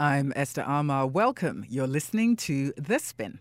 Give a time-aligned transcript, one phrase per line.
[0.00, 1.12] I'm Esther Armah.
[1.12, 1.66] Welcome.
[1.68, 3.40] You're listening to The Spin.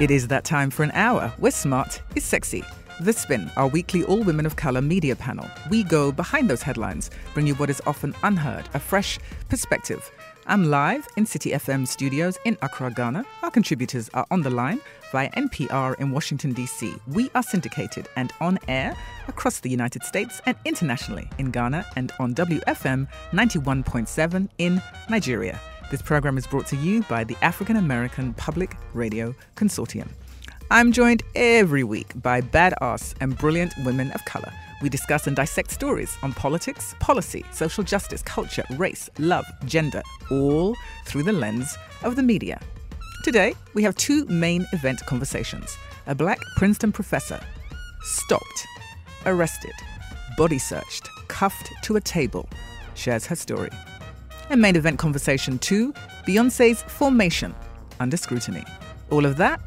[0.00, 2.62] It is that time for an hour where smart is sexy.
[3.00, 5.48] The Spin, our weekly all women of colour media panel.
[5.68, 9.18] We go behind those headlines, bring you what is often unheard, a fresh
[9.48, 10.12] perspective.
[10.44, 13.24] I'm live in City FM studios in Accra, Ghana.
[13.44, 14.80] Our contributors are on the line
[15.12, 16.92] via NPR in Washington, D.C.
[17.06, 18.96] We are syndicated and on air
[19.28, 25.60] across the United States and internationally in Ghana and on WFM 91.7 in Nigeria.
[25.92, 30.08] This program is brought to you by the African American Public Radio Consortium.
[30.72, 34.52] I'm joined every week by badass and brilliant women of color.
[34.82, 40.74] We discuss and dissect stories on politics, policy, social justice, culture, race, love, gender, all
[41.06, 42.60] through the lens of the media.
[43.22, 45.78] Today, we have two main event conversations.
[46.08, 47.40] A black Princeton professor
[48.02, 48.66] stopped,
[49.24, 49.72] arrested,
[50.36, 52.48] body searched, cuffed to a table,
[52.94, 53.70] shares her story.
[54.50, 55.92] And main event conversation two
[56.26, 57.54] Beyonce's formation
[58.00, 58.64] under scrutiny.
[59.10, 59.60] All of that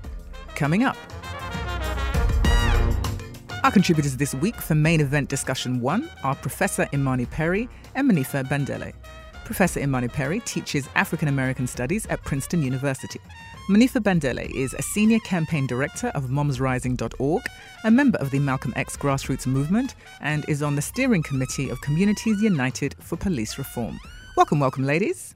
[0.55, 0.97] coming up.
[3.65, 8.43] Our contributors this week for main event discussion one are Professor Imani Perry and Monifa
[8.43, 8.93] Bandele.
[9.43, 13.19] Professor Imani Perry teaches African American Studies at Princeton University.
[13.67, 17.41] Monifa Bandele is a senior campaign director of MomsRising.org,
[17.85, 21.81] a member of the Malcolm X grassroots movement, and is on the steering committee of
[21.81, 23.99] Communities United for Police Reform.
[24.37, 25.34] Welcome, welcome, ladies.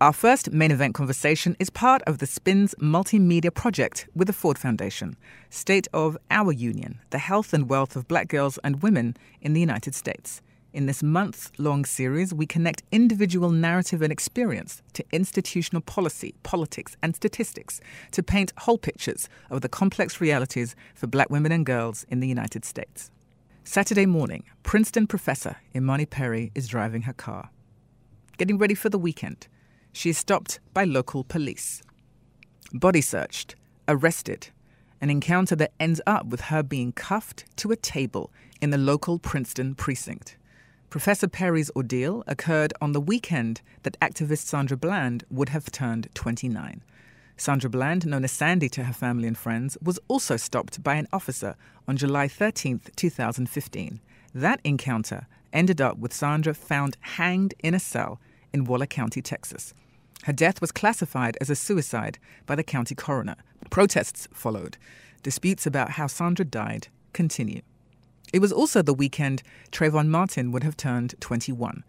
[0.00, 4.56] Our first main event conversation is part of the SPIN's multimedia project with the Ford
[4.56, 5.16] Foundation,
[5.50, 9.60] State of Our Union, the health and wealth of black girls and women in the
[9.60, 10.40] United States.
[10.72, 16.96] In this month long series, we connect individual narrative and experience to institutional policy, politics,
[17.02, 17.80] and statistics
[18.12, 22.28] to paint whole pictures of the complex realities for black women and girls in the
[22.28, 23.10] United States.
[23.64, 27.50] Saturday morning, Princeton professor Imani Perry is driving her car.
[28.36, 29.48] Getting ready for the weekend
[29.98, 31.82] she is stopped by local police.
[32.72, 33.56] Body searched,
[33.88, 34.46] arrested,
[35.00, 39.18] an encounter that ends up with her being cuffed to a table in the local
[39.18, 40.36] Princeton precinct.
[40.88, 46.84] Professor Perry's ordeal occurred on the weekend that activist Sandra Bland would have turned 29.
[47.36, 51.08] Sandra Bland, known as Sandy to her family and friends, was also stopped by an
[51.12, 51.56] officer
[51.88, 54.00] on July 13, 2015.
[54.32, 58.20] That encounter ended up with Sandra found hanged in a cell
[58.52, 59.74] in Waller County, Texas.
[60.24, 63.36] Her death was classified as a suicide by the county coroner.
[63.70, 64.76] Protests followed.
[65.22, 67.62] Disputes about how Sandra died continue.
[68.32, 69.42] It was also the weekend
[69.72, 71.82] Trayvon Martin would have turned 21.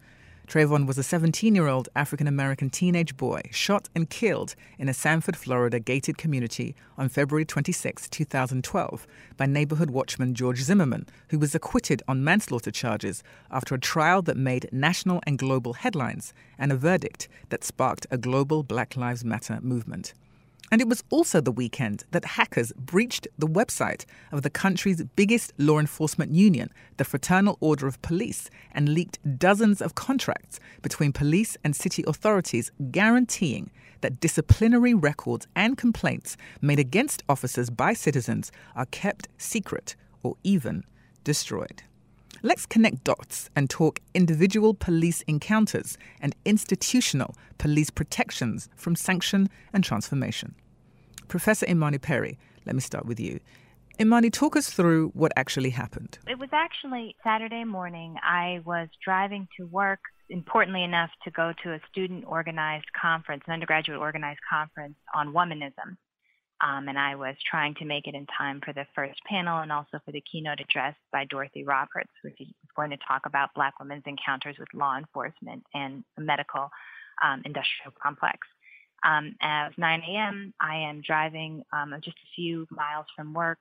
[0.49, 4.95] Trayvon was a 17 year old African American teenage boy shot and killed in a
[4.95, 9.05] Sanford, Florida gated community on February 26, 2012,
[9.37, 13.21] by neighborhood watchman George Zimmerman, who was acquitted on manslaughter charges
[13.51, 18.17] after a trial that made national and global headlines and a verdict that sparked a
[18.17, 20.15] global Black Lives Matter movement.
[20.71, 25.51] And it was also the weekend that hackers breached the website of the country's biggest
[25.57, 31.57] law enforcement union, the Fraternal Order of Police, and leaked dozens of contracts between police
[31.63, 33.71] and city authorities guaranteeing
[34.01, 40.83] that disciplinary records and complaints made against officers by citizens are kept secret or even
[41.23, 41.83] destroyed.
[42.41, 49.83] Let's connect dots and talk individual police encounters and institutional police protections from sanction and
[49.83, 50.55] transformation.
[51.27, 53.41] Professor Imani Perry, let me start with you.
[53.99, 56.17] Imani, talk us through what actually happened.
[56.27, 58.15] It was actually Saturday morning.
[58.23, 63.53] I was driving to work, importantly enough, to go to a student organized conference, an
[63.53, 65.97] undergraduate organized conference on womanism.
[66.61, 69.71] Um, and I was trying to make it in time for the first panel and
[69.71, 73.79] also for the keynote address by Dorothy Roberts, which is going to talk about Black
[73.79, 76.69] women's encounters with law enforcement and the medical
[77.23, 78.39] um, industrial complex.
[79.03, 83.59] Um, at 9 a.m., I am driving um, just a few miles from work.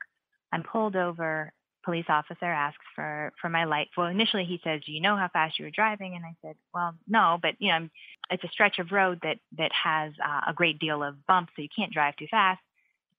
[0.53, 1.53] I'm pulled over.
[1.85, 3.89] Police officer asks for for my light.
[3.97, 6.57] Well, initially he says, "Do you know how fast you were driving?" And I said,
[6.75, 7.89] "Well, no, but you know,
[8.31, 11.63] it's a stretch of road that that has uh, a great deal of bumps, so
[11.63, 12.61] you can't drive too fast."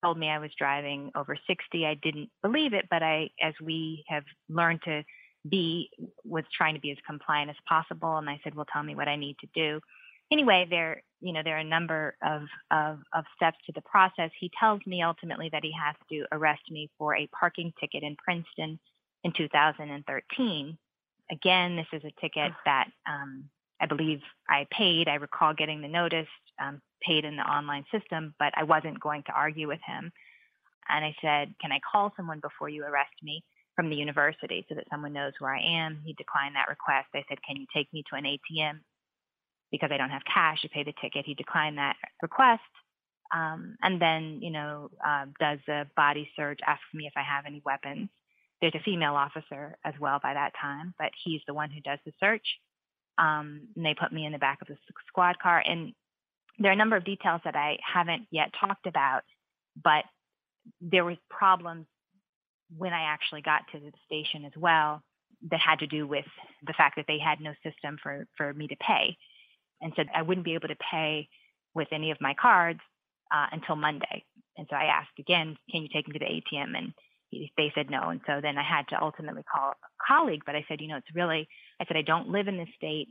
[0.04, 1.86] Told me I was driving over 60.
[1.86, 5.04] I didn't believe it, but I, as we have learned to
[5.48, 5.90] be,
[6.24, 8.18] was trying to be as compliant as possible.
[8.18, 9.80] And I said, well, tell me what I need to do.
[10.32, 14.30] Anyway, there, you know, there are a number of, of, of steps to the process.
[14.40, 18.16] He tells me ultimately that he has to arrest me for a parking ticket in
[18.16, 18.80] Princeton
[19.24, 20.78] in 2013.
[21.32, 23.50] Again, this is a ticket that um,
[23.82, 25.08] I believe I paid.
[25.08, 26.28] I recall getting the notice,
[26.62, 30.12] um, paid in the online system, but I wasn't going to argue with him.
[30.90, 33.44] and I said, "Can I call someone before you arrest me
[33.76, 37.10] from the university so that someone knows where I am?" He declined that request.
[37.14, 38.82] I said, "Can you take me to an ATM
[39.72, 42.64] because I don't have cash to pay the ticket?" He declined that request.
[43.32, 47.46] Um, and then, you know, uh, does a body search, asks me if I have
[47.46, 48.10] any weapons.
[48.62, 52.00] There's a female officer as well by that time, but he's the one who does
[52.06, 52.60] the search.
[53.18, 55.64] Um, and they put me in the back of the squad car.
[55.66, 55.94] And
[56.60, 59.22] there are a number of details that I haven't yet talked about,
[59.82, 60.04] but
[60.82, 61.88] there was problems
[62.78, 65.02] when I actually got to the station as well
[65.50, 66.26] that had to do with
[66.68, 69.16] the fact that they had no system for, for me to pay.
[69.82, 71.30] And so I wouldn't be able to pay
[71.74, 72.82] with any of my cards
[73.34, 74.26] uh, until Monday.
[74.58, 76.26] And so I asked again, can you take me to the
[76.58, 76.78] ATM?
[76.78, 76.94] And
[77.30, 78.10] he, they said no.
[78.10, 80.42] And so then I had to ultimately call a colleague.
[80.46, 81.48] But I said, you know, it's really,
[81.80, 83.08] I said, I don't live in this state.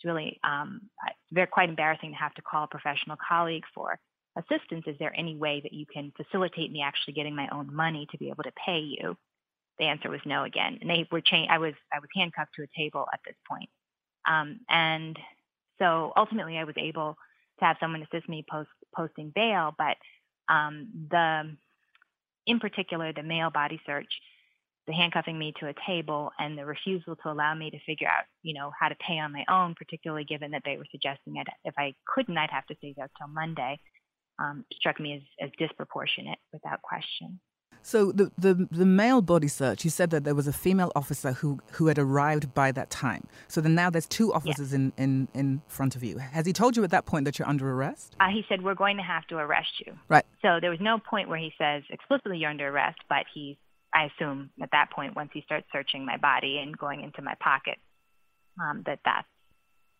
[0.00, 0.80] It's really um,
[1.30, 3.98] very quite embarrassing to have to call a professional colleague for
[4.34, 4.84] assistance.
[4.86, 8.16] Is there any way that you can facilitate me actually getting my own money to
[8.16, 9.14] be able to pay you?
[9.78, 10.78] The answer was no again.
[10.80, 11.50] And they were changed.
[11.50, 13.68] I was I was handcuffed to a table at this point.
[14.26, 15.18] Um, and
[15.78, 17.16] so ultimately, I was able
[17.58, 19.98] to have someone assist me post posting bail, but
[20.48, 21.56] um, the
[22.46, 24.08] in particular the male body search,
[24.90, 28.24] the handcuffing me to a table, and the refusal to allow me to figure out,
[28.42, 31.46] you know, how to pay on my own, particularly given that they were suggesting that
[31.64, 33.78] if I couldn't, I'd have to stay there till Monday,
[34.38, 37.40] um, struck me as, as disproportionate without question.
[37.82, 41.32] So the, the the male body search, you said that there was a female officer
[41.32, 43.26] who who had arrived by that time.
[43.48, 46.18] So then now there's two officers in, in, in front of you.
[46.18, 48.16] Has he told you at that point that you're under arrest?
[48.20, 49.94] Uh, he said we're going to have to arrest you.
[50.08, 50.26] Right.
[50.42, 53.56] So there was no point where he says explicitly you're under arrest, but he,
[53.92, 57.34] I assume at that point once he starts searching my body and going into my
[57.40, 57.78] pocket,
[58.60, 59.24] um, that that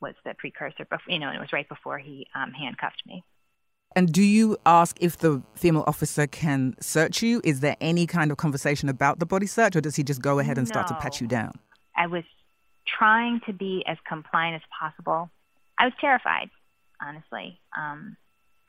[0.01, 0.85] was the precursor.
[0.85, 3.25] Before, you know, and it was right before he um, handcuffed me.
[3.97, 7.41] And do you ask if the female officer can search you?
[7.43, 10.39] Is there any kind of conversation about the body search, or does he just go
[10.39, 10.73] ahead and no.
[10.73, 11.53] start to pat you down?
[11.97, 12.23] I was
[12.87, 15.31] trying to be as compliant as possible.
[15.79, 16.51] I was terrified,
[17.03, 17.59] honestly.
[17.77, 18.17] Um,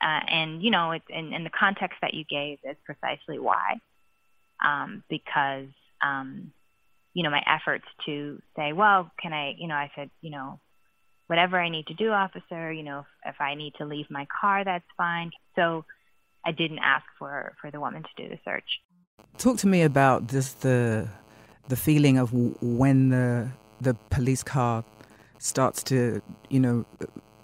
[0.00, 3.80] uh, and, you know, it, in, in the context that you gave is precisely why.
[4.64, 5.68] Um, because,
[6.02, 6.52] um,
[7.14, 10.60] you know, my efforts to say, well, can I, you know, I said, you know,
[11.26, 12.72] whatever I need to do, officer.
[12.72, 15.30] You know, if, if I need to leave my car, that's fine.
[15.56, 15.84] So
[16.44, 18.80] I didn't ask for for the woman to do the search.
[19.38, 21.08] Talk to me about just the
[21.68, 23.48] the feeling of when the
[23.80, 24.84] the police car
[25.38, 26.84] starts to you know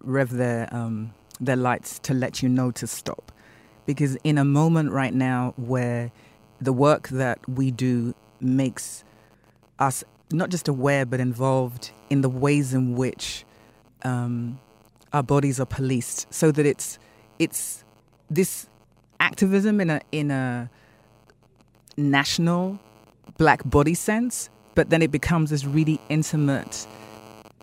[0.03, 3.33] rev their um, their lights to let you know to stop,
[3.87, 6.11] because in a moment right now where
[6.61, 9.05] the work that we do makes
[9.79, 13.45] us not just aware but involved in the ways in which
[14.03, 14.59] um,
[15.13, 16.99] our bodies are policed, so that it's
[17.39, 17.85] it's
[18.31, 18.69] this
[19.21, 20.71] activism in a in a
[21.97, 22.79] national
[23.37, 26.87] black body sense, but then it becomes this really intimate,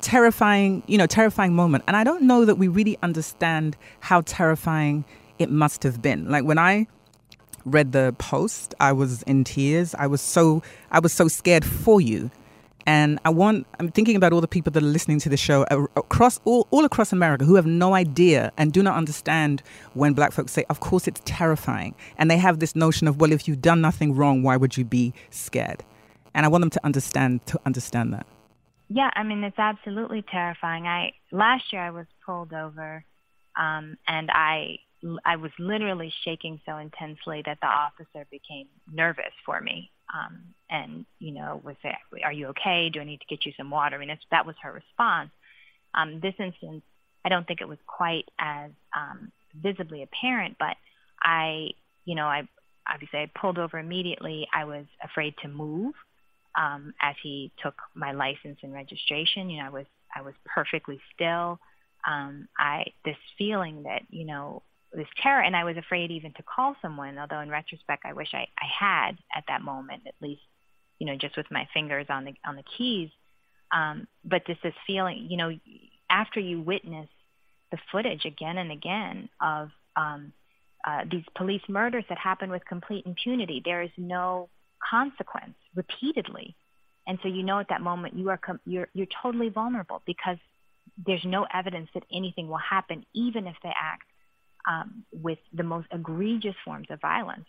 [0.02, 1.84] terrifying, you know, terrifying moment.
[1.88, 5.06] And I don't know that we really understand how terrifying
[5.40, 6.30] it must have been.
[6.30, 6.88] Like when I
[7.66, 9.96] read the post, I was in tears.
[9.96, 12.32] I was so I was so scared for you
[12.88, 15.66] and I want, I'm thinking about all the people that are listening to the show
[15.96, 19.64] across all, all across America who have no idea and do not understand
[19.94, 21.96] when black folks say, of course it's terrifying.
[22.18, 24.86] And they have this notion of, well, if you've done nothing wrong, why would you
[24.86, 25.84] be scared?
[26.36, 28.28] And I want them to understand, to understand that.
[28.88, 30.86] Yeah, I mean, it's absolutely terrifying.
[30.86, 33.04] I, last year I was pulled over
[33.58, 34.78] um, and I,
[35.26, 41.06] I was literally shaking so intensely that the officer became nervous for me um, and
[41.20, 42.90] you know was it, are you okay?
[42.90, 43.96] Do i need to get you some water?
[43.96, 45.32] I mean that was her response.
[45.94, 46.84] Um, this instance
[47.24, 50.76] i don't think it was quite as um, visibly apparent but
[51.24, 51.70] i
[52.04, 52.48] you know i
[52.92, 54.48] obviously i pulled over immediately.
[54.54, 55.94] I was afraid to move
[56.56, 59.50] um, as he took my license and registration.
[59.50, 59.86] You know i was
[60.16, 61.60] i was perfectly still.
[62.08, 64.62] Um, i this feeling that you know
[64.96, 68.30] this terror and I was afraid even to call someone, although in retrospect I wish
[68.34, 70.42] I, I had at that moment, at least,
[71.00, 73.10] you know, just with my fingers on the on the keys.
[73.72, 75.52] Um, but just this feeling, you know,
[76.10, 77.10] after you witness
[77.72, 80.32] the footage again and again of um,
[80.86, 84.50] uh, these police murders that happen with complete impunity, there is no
[84.90, 86.56] consequence repeatedly,
[87.08, 90.38] and so you know at that moment you are com- you're you're totally vulnerable because
[91.06, 94.06] there's no evidence that anything will happen, even if they act
[94.68, 97.46] um, with the most egregious forms of violence.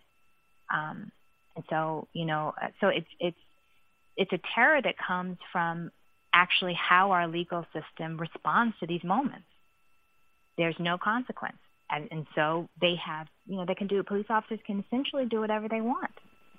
[0.73, 1.13] Um,
[1.55, 3.39] and so, you know, uh, so it's it's
[4.17, 5.91] it's a terror that comes from
[6.33, 9.47] actually how our legal system responds to these moments.
[10.59, 11.59] There's no consequence.
[11.91, 14.03] and, and so they have, you know, they can do.
[14.03, 16.11] Police officers can essentially do whatever they want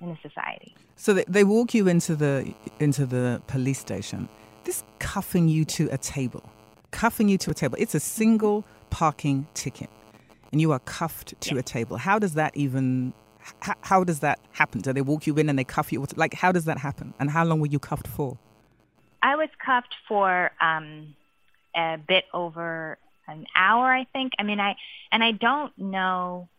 [0.01, 0.75] in a society.
[0.95, 4.29] So they, they walk you into the into the police station.
[4.63, 6.43] This cuffing you to a table,
[6.91, 7.77] cuffing you to a table.
[7.79, 9.89] It's a single parking ticket,
[10.51, 11.97] and you are cuffed to a table.
[11.97, 13.13] How does that even?
[13.61, 14.81] How, how does that happen?
[14.81, 16.05] Do they walk you in and they cuff you?
[16.15, 17.13] Like, how does that happen?
[17.19, 18.37] And how long were you cuffed for?
[19.21, 21.15] I was cuffed for um,
[21.75, 24.33] a bit over an hour, I think.
[24.39, 24.75] I mean, I
[25.11, 26.49] and I don't know.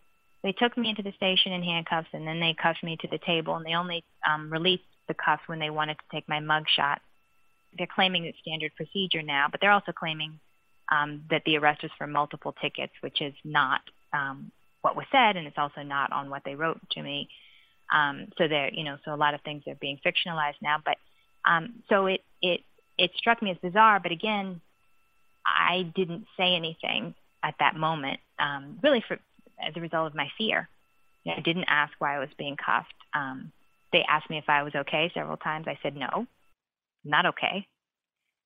[0.43, 3.19] They took me into the station in handcuffs, and then they cuffed me to the
[3.19, 6.65] table, and they only um, released the cuffs when they wanted to take my mug
[6.69, 7.01] shot.
[7.77, 10.39] They're claiming it's standard procedure now, but they're also claiming
[10.91, 13.81] um, that the arrest was for multiple tickets, which is not
[14.13, 14.51] um,
[14.83, 17.29] what was said, and it's also not on what they wrote to me.
[17.93, 20.77] Um, so there, you know, so a lot of things are being fictionalized now.
[20.85, 20.97] But
[21.45, 22.61] um, so it it
[22.97, 24.01] it struck me as bizarre.
[24.01, 24.61] But again,
[25.45, 29.19] I didn't say anything at that moment, um, really for
[29.61, 30.69] as a result of my fear.
[31.25, 32.95] You know, I didn't ask why I was being cuffed.
[33.15, 33.53] Um,
[33.93, 35.67] they asked me if I was okay several times.
[35.67, 36.27] I said no,
[37.05, 37.67] not okay.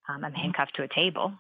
[0.09, 1.33] Um, I'm handcuffed to a table.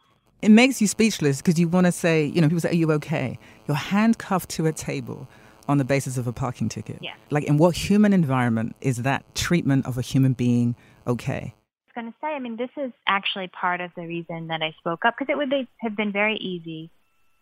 [0.42, 2.90] It makes you speechless because you want to say, you know, people say, "Are you
[2.92, 5.28] okay?" You're handcuffed to a table
[5.68, 6.98] on the basis of a parking ticket.
[7.00, 7.14] Yeah.
[7.30, 10.74] Like, in what human environment is that treatment of a human being
[11.06, 11.54] okay?
[11.54, 14.62] I was going to say, I mean, this is actually part of the reason that
[14.62, 16.90] I spoke up because it would have been very easy.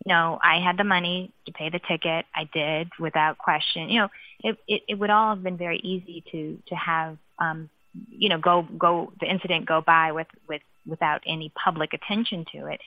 [0.04, 2.26] You know, I had the money to pay the ticket.
[2.35, 3.88] I did without question.
[3.88, 4.09] You know,
[4.42, 7.71] it, it, it would all have been very easy to to have, um,
[8.09, 12.66] you know, go go the incident go by with with without any public attention to
[12.66, 12.80] it.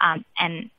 [0.00, 0.70] Um, and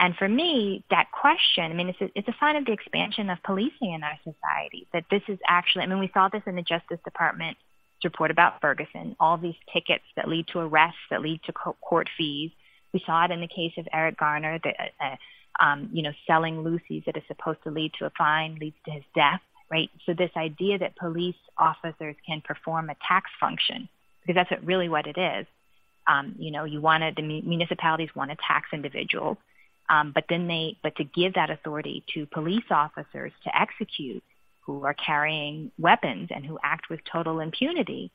[0.00, 3.30] and for me, that question, I mean, it's a, it's a sign of the expansion
[3.30, 4.86] of policing in our society.
[4.92, 7.56] That this is actually, I mean, we saw this in the Justice Department
[8.04, 12.52] report about Ferguson, all these tickets that lead to arrests, that lead to court fees.
[12.94, 15.16] We saw it in the case of Eric Garner, that uh,
[15.64, 18.92] um, you know, selling loosies that is supposed to lead to a fine leads to
[18.92, 19.90] his death, right?
[20.06, 23.88] So this idea that police officers can perform a tax function,
[24.20, 25.46] because that's what, really what it is.
[26.08, 29.36] Um, you know, you want to, the municipalities want to tax individuals,
[29.90, 34.22] um, but then they, but to give that authority to police officers to execute
[34.62, 38.10] who are carrying weapons and who act with total impunity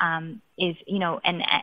[0.00, 1.62] um, is, you know, and uh,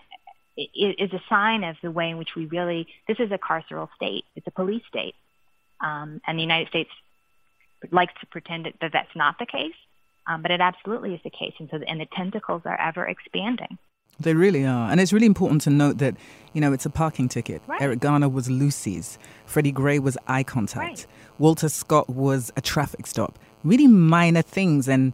[0.58, 4.24] is a sign of the way in which we really, this is a carceral state.
[4.36, 5.16] It's a police state.
[5.82, 6.90] Um, and the United States
[7.92, 9.76] likes to pretend that that's not the case,
[10.28, 11.54] um, but it absolutely is the case.
[11.60, 13.78] And so, and the tentacles are ever expanding.
[14.20, 14.90] They really are.
[14.90, 16.16] And it's really important to note that,
[16.54, 17.62] you know, it's a parking ticket.
[17.68, 17.82] Right.
[17.82, 19.18] Eric Garner was loosies.
[19.46, 20.78] Freddie Gray was eye contact.
[20.78, 21.08] Right.
[21.38, 23.38] Walter Scott was a traffic stop.
[23.64, 24.88] Really minor things.
[24.88, 25.14] And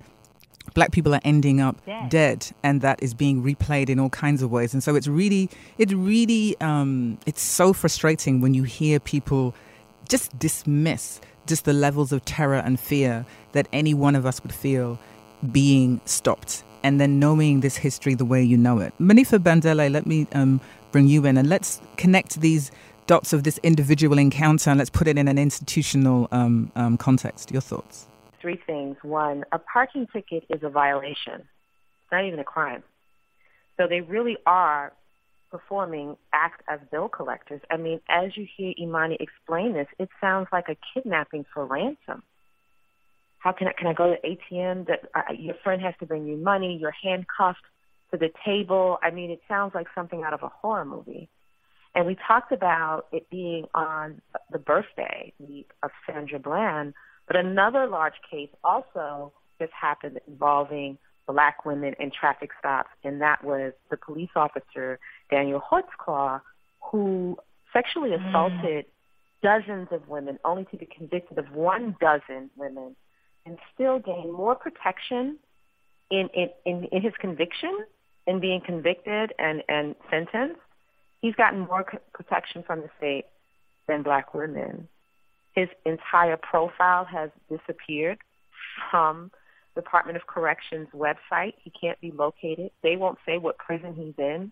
[0.73, 2.09] black people are ending up dead.
[2.09, 2.51] dead.
[2.63, 5.91] and that is being replayed in all kinds of ways and so it's really it
[5.91, 9.53] really um, it's so frustrating when you hear people
[10.07, 14.53] just dismiss just the levels of terror and fear that any one of us would
[14.53, 14.99] feel
[15.51, 18.93] being stopped and then knowing this history the way you know it.
[18.99, 20.61] Monifa Bandele, let me um,
[20.91, 22.71] bring you in and let's connect these
[23.07, 27.51] dots of this individual encounter and let's put it in an institutional um, um, context.
[27.51, 28.07] Your thoughts?
[28.41, 28.97] Three things.
[29.01, 31.35] One, a parking ticket is a violation.
[31.35, 32.83] It's not even a crime.
[33.77, 34.93] So they really are
[35.49, 37.61] performing act as bill collectors.
[37.69, 42.23] I mean, as you hear Imani explain this, it sounds like a kidnapping for ransom.
[43.41, 44.87] How can I, can I go to the ATM?
[44.87, 46.77] That uh, your friend has to bring you money.
[46.79, 47.65] You're handcuffed
[48.11, 48.99] to the table.
[49.01, 51.27] I mean, it sounds like something out of a horror movie.
[51.95, 54.21] And we talked about it being on
[54.51, 56.93] the birthday week of Sandra Bland,
[57.27, 63.43] but another large case also just happened involving black women in traffic stops, and that
[63.43, 66.41] was the police officer Daniel Holtzclaw,
[66.91, 67.37] who
[67.73, 68.29] sexually mm.
[68.29, 68.85] assaulted mm.
[69.41, 72.95] dozens of women, only to be convicted of one dozen women
[73.45, 75.37] and still gain more protection
[76.09, 77.85] in, in, in, in his conviction
[78.27, 80.59] in being convicted and, and sentenced.
[81.21, 83.25] He's gotten more protection from the state
[83.87, 84.87] than black women.
[85.53, 88.19] His entire profile has disappeared
[88.89, 89.31] from
[89.75, 91.53] Department of Corrections website.
[91.63, 92.71] He can't be located.
[92.83, 94.51] They won't say what prison he's in.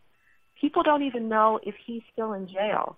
[0.59, 2.97] People don't even know if he's still in jail.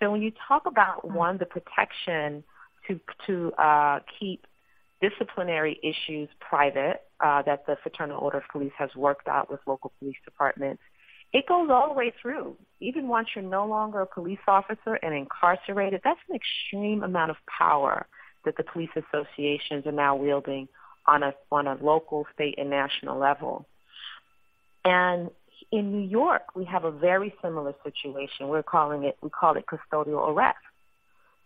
[0.00, 1.12] So when you talk about mm.
[1.12, 2.44] one, the protection
[2.88, 4.46] to to uh, keep
[5.00, 9.92] disciplinary issues private uh, that the Fraternal Order of Police has worked out with local
[9.98, 10.82] police departments.
[11.32, 12.56] It goes all the way through.
[12.80, 17.36] Even once you're no longer a police officer and incarcerated, that's an extreme amount of
[17.58, 18.06] power
[18.44, 20.68] that the police associations are now wielding
[21.06, 23.66] on a on a local, state, and national level.
[24.84, 25.30] And
[25.72, 28.48] in New York, we have a very similar situation.
[28.48, 30.58] We're calling it we call it custodial arrest.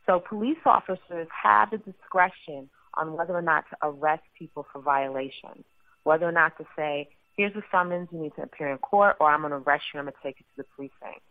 [0.06, 5.64] So police officers have the discretion on whether or not to arrest people for violations,
[6.04, 9.30] whether or not to say, here's a summons, you need to appear in court, or
[9.30, 11.22] I'm going to arrest you, I'm going to take you to the precinct.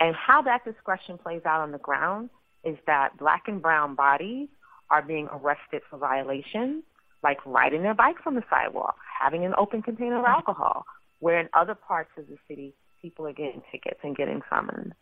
[0.00, 2.30] And how that discretion plays out on the ground
[2.64, 4.48] is that black and brown bodies
[4.90, 6.84] are being arrested for violations,
[7.22, 10.84] like riding their bikes on the sidewalk, having an open container of alcohol,
[11.20, 14.92] where in other parts of the city, people are getting tickets and getting summons.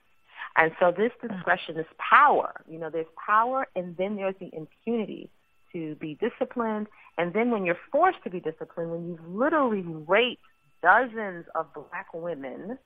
[0.57, 2.61] And so this discretion is power.
[2.69, 5.30] You know, there's power, and then there's the impunity
[5.73, 6.87] to be disciplined.
[7.19, 10.43] And then when you're forced to be disciplined, when you've literally raped
[10.83, 12.79] dozens of black women,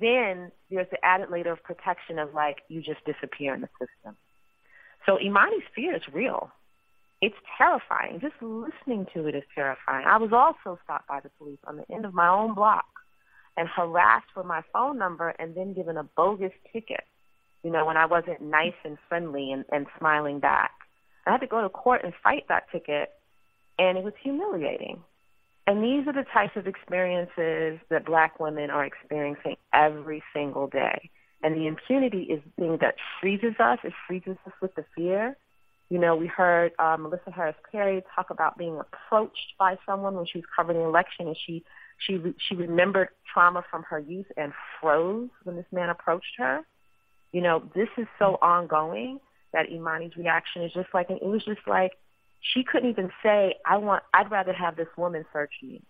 [0.00, 4.16] then there's the added layer of protection of like you just disappear in the system.
[5.06, 6.50] So Imani's fear is real.
[7.20, 8.20] It's terrifying.
[8.20, 10.06] Just listening to it is terrifying.
[10.06, 12.86] I was also stopped by the police on the end of my own block
[13.56, 17.04] and harassed for my phone number and then given a bogus ticket,
[17.62, 20.72] you know, when I wasn't nice and friendly and, and smiling back.
[21.26, 23.10] I had to go to court and fight that ticket,
[23.78, 25.02] and it was humiliating.
[25.66, 31.10] And these are the types of experiences that black women are experiencing every single day.
[31.42, 33.78] And the impunity is the thing that freezes us.
[33.84, 35.36] It freezes us with the fear.
[35.88, 40.26] You know, we heard uh, Melissa Harris Perry talk about being approached by someone when
[40.26, 41.64] she was covering the election, and she
[42.06, 46.60] she she remembered trauma from her youth and froze when this man approached her.
[47.32, 49.20] You know, this is so ongoing
[49.52, 51.92] that Imani's reaction is just like, and it was just like
[52.40, 55.82] she couldn't even say, "I want, I'd rather have this woman search me,"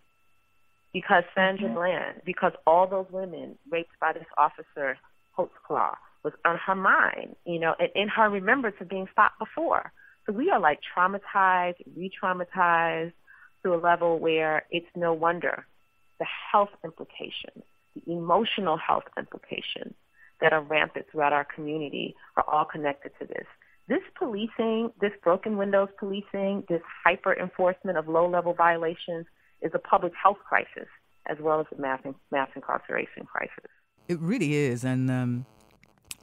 [0.93, 1.77] because Sandra mm-hmm.
[1.77, 4.99] Bland, because all those women raped by this officer
[5.37, 9.93] Holtzclaw was on her mind, you know, and in her remembrance of being stopped before.
[10.27, 13.13] So we are like traumatized, re-traumatized
[13.63, 15.67] to a level where it's no wonder
[16.21, 17.65] the health implications,
[17.95, 19.95] the emotional health implications
[20.43, 23.47] that are rampant throughout our community are all connected to this.
[23.89, 29.27] This policing, this broken windows policing, this hyper enforcement of low level violations
[29.61, 30.89] is a public health crisis
[31.27, 33.71] as well as a mass, mass incarceration crisis.
[34.09, 34.85] It really is.
[34.85, 35.47] And um,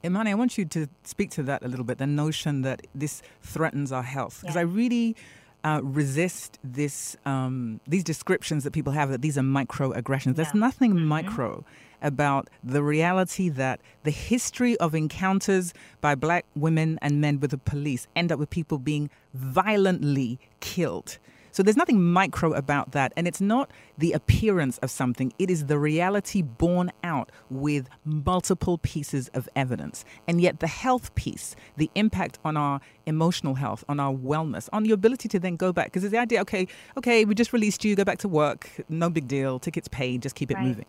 [0.04, 3.22] Imani, I want you to speak to that a little bit the notion that this
[3.42, 4.40] threatens our health.
[4.42, 4.60] Because yeah.
[4.60, 5.16] I really
[5.64, 10.36] uh, resist this um, these descriptions that people have that these are microaggressions.
[10.36, 11.06] There's nothing mm-hmm.
[11.06, 11.64] micro
[12.02, 17.58] about the reality that the history of encounters by black women and men with the
[17.58, 21.18] police end up with people being violently killed.
[21.52, 23.12] So there's nothing micro about that.
[23.16, 28.78] And it's not the appearance of something, it is the reality borne out with multiple
[28.78, 30.04] pieces of evidence.
[30.28, 34.84] And yet, the health piece, the impact on our emotional health, on our wellness, on
[34.84, 37.84] your ability to then go back, because it's the idea, okay, okay, we just released
[37.84, 40.66] you, go back to work, no big deal, tickets paid, just keep it right.
[40.66, 40.86] moving.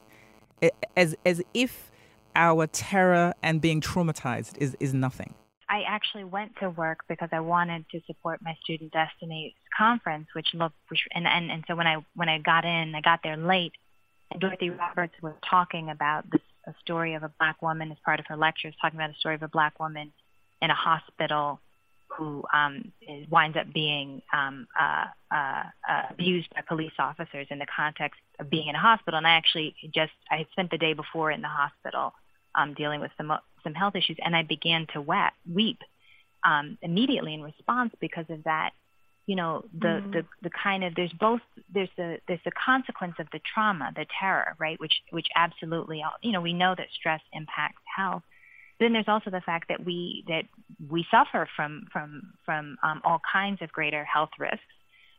[0.95, 1.91] As, as if
[2.35, 5.33] our terror and being traumatized is, is nothing.
[5.69, 10.47] I actually went to work because I wanted to support my student destiny conference, which
[10.53, 13.37] looked which, and, and and so when I when I got in, I got there
[13.37, 13.71] late,
[14.29, 18.19] and Dorothy Roberts was talking about this a story of a black woman as part
[18.19, 20.11] of her lectures, talking about a story of a black woman
[20.61, 21.59] in a hospital
[22.17, 27.59] who um, is, winds up being um, uh, uh, uh, abused by police officers in
[27.59, 29.17] the context of being in a hospital.
[29.17, 32.13] And I actually just I had spent the day before in the hospital
[32.55, 33.31] um, dealing with some
[33.63, 35.79] some health issues, and I began to weep, weep
[36.43, 38.71] um, immediately in response because of that.
[39.27, 40.11] You know, the, mm-hmm.
[40.11, 41.41] the the kind of there's both
[41.73, 44.79] there's the there's the consequence of the trauma, the terror, right?
[44.79, 48.23] Which which absolutely, you know, we know that stress impacts health.
[48.81, 50.43] Then there's also the fact that we that
[50.89, 54.59] we suffer from from from um, all kinds of greater health risks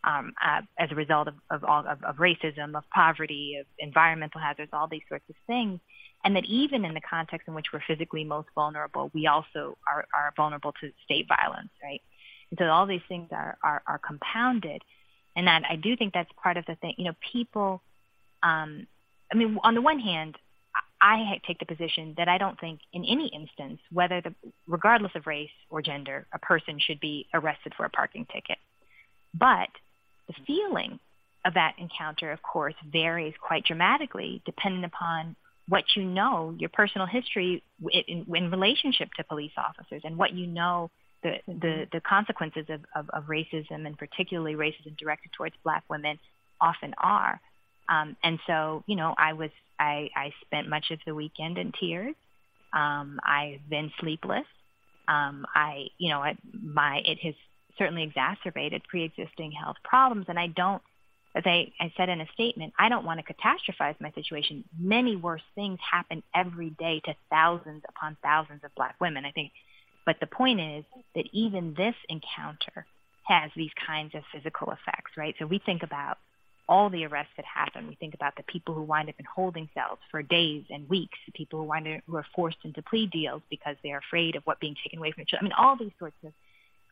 [0.05, 4.41] um, uh, as a result of of, all, of of racism, of poverty, of environmental
[4.41, 5.81] hazards, all these sorts of things
[6.25, 10.07] and that even in the context in which we're physically most vulnerable, we also are,
[10.15, 12.01] are vulnerable to state violence, right?
[12.51, 14.83] And so all these things are, are, are compounded.
[15.35, 16.95] And that I do think that's part of the thing.
[16.97, 17.83] You know, people,
[18.43, 18.87] um,
[19.33, 20.37] I mean, on the one hand,
[21.03, 24.35] I take the position that I don't think in any instance, whether the,
[24.69, 28.59] regardless of race or gender, a person should be arrested for a parking ticket.
[29.35, 29.69] But
[30.29, 31.01] the feeling
[31.45, 35.35] of that encounter, of course, varies quite dramatically depending upon
[35.69, 40.47] what you know, your personal history in, in relationship to police officers, and what you
[40.47, 40.91] know
[41.23, 46.19] the the, the consequences of, of, of racism, and particularly racism directed towards Black women,
[46.61, 47.41] often are.
[47.93, 51.73] Um, and so, you know, I was I, I spent much of the weekend in
[51.79, 52.15] tears.
[52.73, 54.47] Um, I've been sleepless.
[55.09, 57.35] Um, I, you know, I, my it has
[57.79, 60.83] certainly exacerbated pre-existing health problems, and I don't
[61.35, 64.65] as I, I said in a statement, I don't want to catastrophize my situation.
[64.79, 69.25] Many worse things happen every day to thousands upon thousands of black women.
[69.25, 69.53] I think
[70.05, 72.87] But the point is that even this encounter
[73.25, 75.35] has these kinds of physical effects, right?
[75.39, 76.19] So we think about
[76.73, 77.87] all the arrests that happen.
[77.87, 81.19] We think about the people who wind up in holding cells for days and weeks,
[81.27, 84.43] the people who wind up who are forced into plea deals because they're afraid of
[84.45, 85.53] what being taken away from children.
[85.53, 86.33] I mean, all these sorts of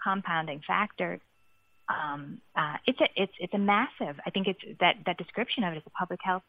[0.04, 1.20] compounding factors.
[1.88, 4.20] Um, uh, it's a it's it's a massive.
[4.26, 6.42] I think it's that that description of it as a public health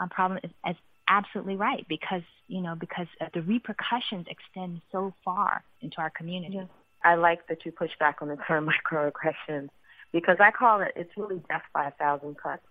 [0.00, 0.76] um, problem is,
[1.12, 6.56] absolutely right because you know because the repercussions extend so far into our community.
[7.02, 9.70] I like that you push back on the term microaggressions
[10.12, 12.62] because I call it it's really death by a thousand cuts.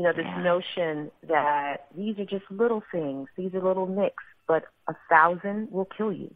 [0.00, 0.42] You know, this yeah.
[0.42, 5.84] notion that these are just little things, these are little nicks, but a thousand will
[5.84, 6.34] kill you.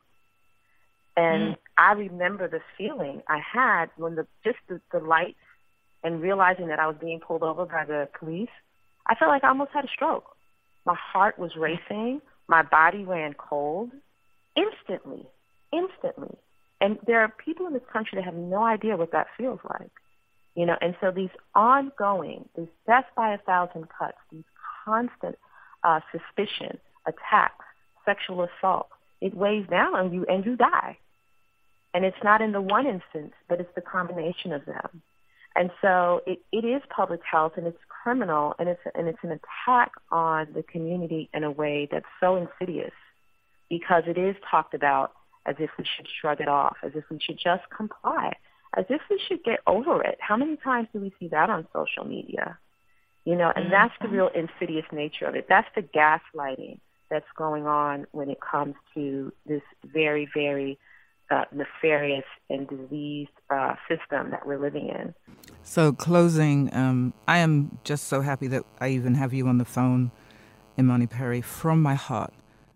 [1.17, 1.57] And mm.
[1.79, 5.39] I remember the feeling I had when the just the, the lights
[6.03, 8.51] and realizing that I was being pulled over by the police.
[9.07, 10.37] I felt like I almost had a stroke.
[10.85, 12.21] My heart was racing.
[12.47, 13.93] My body ran cold
[14.57, 15.25] instantly,
[15.73, 16.37] instantly.
[16.83, 19.91] And there are people in this country that have no idea what that feels like.
[20.55, 24.45] You know, and so these ongoing, these death by a thousand cuts, these
[24.85, 25.37] constant
[25.83, 27.65] uh, suspicion, attacks,
[28.05, 28.89] sexual assault,
[29.21, 30.99] it weighs down on you and you die.
[31.93, 35.03] And it's not in the one instance, but it's the combination of them.
[35.57, 39.31] And so it, it is public health and it's criminal and it's, and it's an
[39.31, 42.93] attack on the community in a way that's so insidious
[43.71, 45.13] because it is talked about
[45.47, 48.33] as if we should shrug it off, as if we should just comply,
[48.77, 50.19] as if we should get over it.
[50.21, 52.59] How many times do we see that on social media?
[53.25, 53.73] You know, and mm-hmm.
[53.73, 55.47] that's the real insidious nature of it.
[55.49, 56.79] That's the gaslighting
[57.11, 60.79] that's going on when it comes to this very, very
[61.31, 65.15] uh, nefarious and diseased uh, system that we're living in.
[65.63, 69.65] So, closing, um, I am just so happy that I even have you on the
[69.65, 70.11] phone,
[70.79, 71.41] Imani Perry.
[71.41, 72.33] From my heart,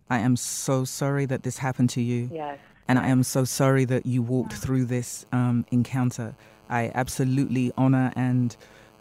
[0.09, 2.31] I am so sorry that this happened to you.
[2.33, 2.59] Yes.
[2.89, 6.35] And I am so sorry that you walked through this um, encounter.
[6.71, 8.57] I absolutely honor and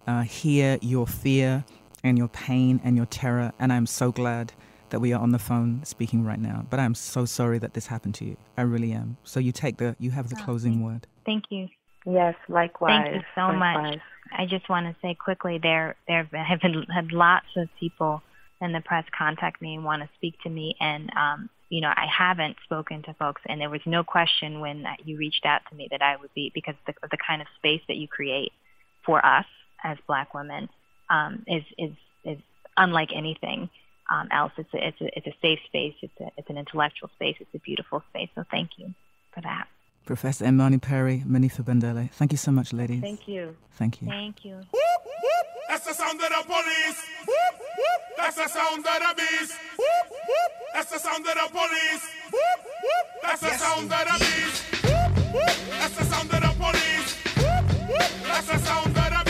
[0.06, 1.64] uh, hear your fear
[2.04, 3.54] and your pain and your terror.
[3.60, 4.54] And I'm so glad
[4.90, 6.66] that we are on the phone speaking right now.
[6.70, 8.38] But I'm so sorry that this happened to you.
[8.58, 9.18] I really am.
[9.24, 11.08] So you take the, you have the closing word.
[11.26, 11.68] Thank you.
[12.06, 13.04] Yes, likewise.
[13.04, 13.96] Thank you so likewise.
[13.96, 14.02] much.
[14.32, 18.22] I just want to say quickly, there there have been had lots of people
[18.62, 21.90] in the press contact me and want to speak to me, and um, you know
[21.90, 25.76] I haven't spoken to folks, and there was no question when you reached out to
[25.76, 28.52] me that I would be because the, the kind of space that you create
[29.06, 29.46] for us
[29.84, 30.70] as Black women
[31.10, 31.92] um, is is
[32.24, 32.38] is
[32.78, 33.70] unlike anything
[34.10, 34.52] um, else.
[34.58, 35.96] It's a, it's a, it's a safe space.
[36.02, 37.36] It's a, it's an intellectual space.
[37.40, 38.30] It's a beautiful space.
[38.36, 38.94] So thank you
[39.34, 39.68] for that.
[40.06, 42.10] Professor Imani Perry, Monifa Bandele.
[42.12, 43.02] Thank you so much, ladies.
[43.02, 43.56] Thank you.
[43.74, 44.08] Thank you.
[44.08, 44.62] Thank you.
[45.68, 47.00] That's the sound of the police.
[48.18, 49.54] That's the sound of the beast.
[50.74, 52.04] That's the sound of the police.
[53.22, 54.64] That's the sound of the beast.
[55.80, 57.18] That's the sound of the police.
[58.24, 59.27] That's the sound of the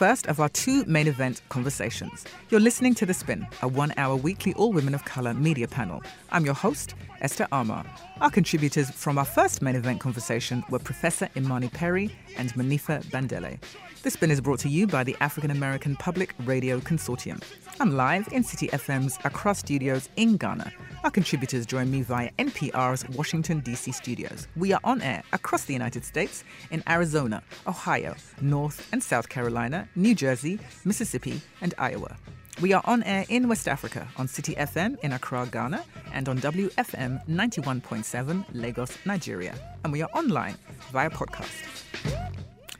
[0.00, 2.24] first of our two main event conversations.
[2.48, 6.02] You're listening to The Spin, a one hour weekly all women of colour media panel.
[6.32, 7.84] I'm your host, Esther Armah.
[8.22, 13.58] Our contributors from our first main event conversation were Professor Imani Perry and Monifa Bandele.
[14.02, 17.42] The Spin is brought to you by the African American Public Radio Consortium.
[17.80, 20.70] I'm live in City FM's Accra studios in Ghana.
[21.02, 23.92] Our contributors join me via NPR's Washington, D.C.
[23.92, 24.48] studios.
[24.54, 29.88] We are on air across the United States in Arizona, Ohio, North and South Carolina,
[29.96, 32.18] New Jersey, Mississippi, and Iowa.
[32.60, 36.38] We are on air in West Africa on City FM in Accra, Ghana, and on
[36.40, 39.54] WFM 91.7 Lagos, Nigeria.
[39.84, 40.56] And we are online
[40.92, 41.86] via podcast.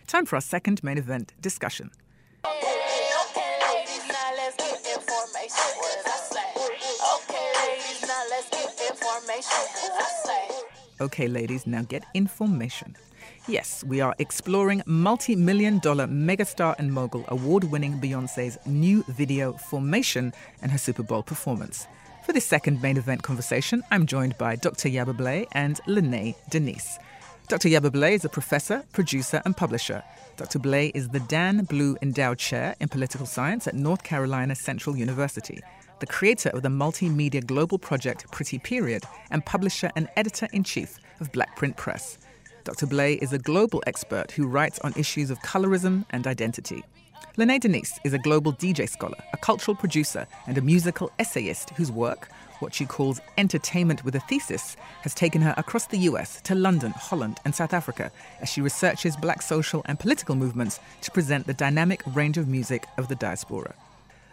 [0.06, 1.90] Time for our second main event discussion.
[11.00, 12.96] Okay, ladies, now get information.
[13.46, 19.52] Yes, we are exploring multi million dollar megastar and mogul award winning Beyonce's new video,
[19.52, 21.86] Formation, and her Super Bowl performance.
[22.26, 24.88] For this second main event conversation, I'm joined by Dr.
[24.88, 26.98] Yaba Blay and Lynnee Denise.
[27.48, 27.68] Dr.
[27.68, 30.02] Yaba Blay is a professor, producer, and publisher.
[30.36, 30.58] Dr.
[30.58, 35.60] Blay is the Dan Blue Endowed Chair in Political Science at North Carolina Central University
[36.00, 40.98] the creator of the multimedia global project Pretty Period, and publisher and editor in chief
[41.20, 42.18] of Blackprint Press.
[42.64, 42.86] Dr.
[42.86, 46.82] Blay is a global expert who writes on issues of colorism and identity.
[47.36, 51.92] Lynnee Denise is a global DJ scholar, a cultural producer, and a musical essayist whose
[51.92, 56.54] work, what she calls entertainment with a thesis, has taken her across the US to
[56.54, 58.10] London, Holland, and South Africa
[58.40, 62.86] as she researches black social and political movements to present the dynamic range of music
[62.98, 63.74] of the diaspora.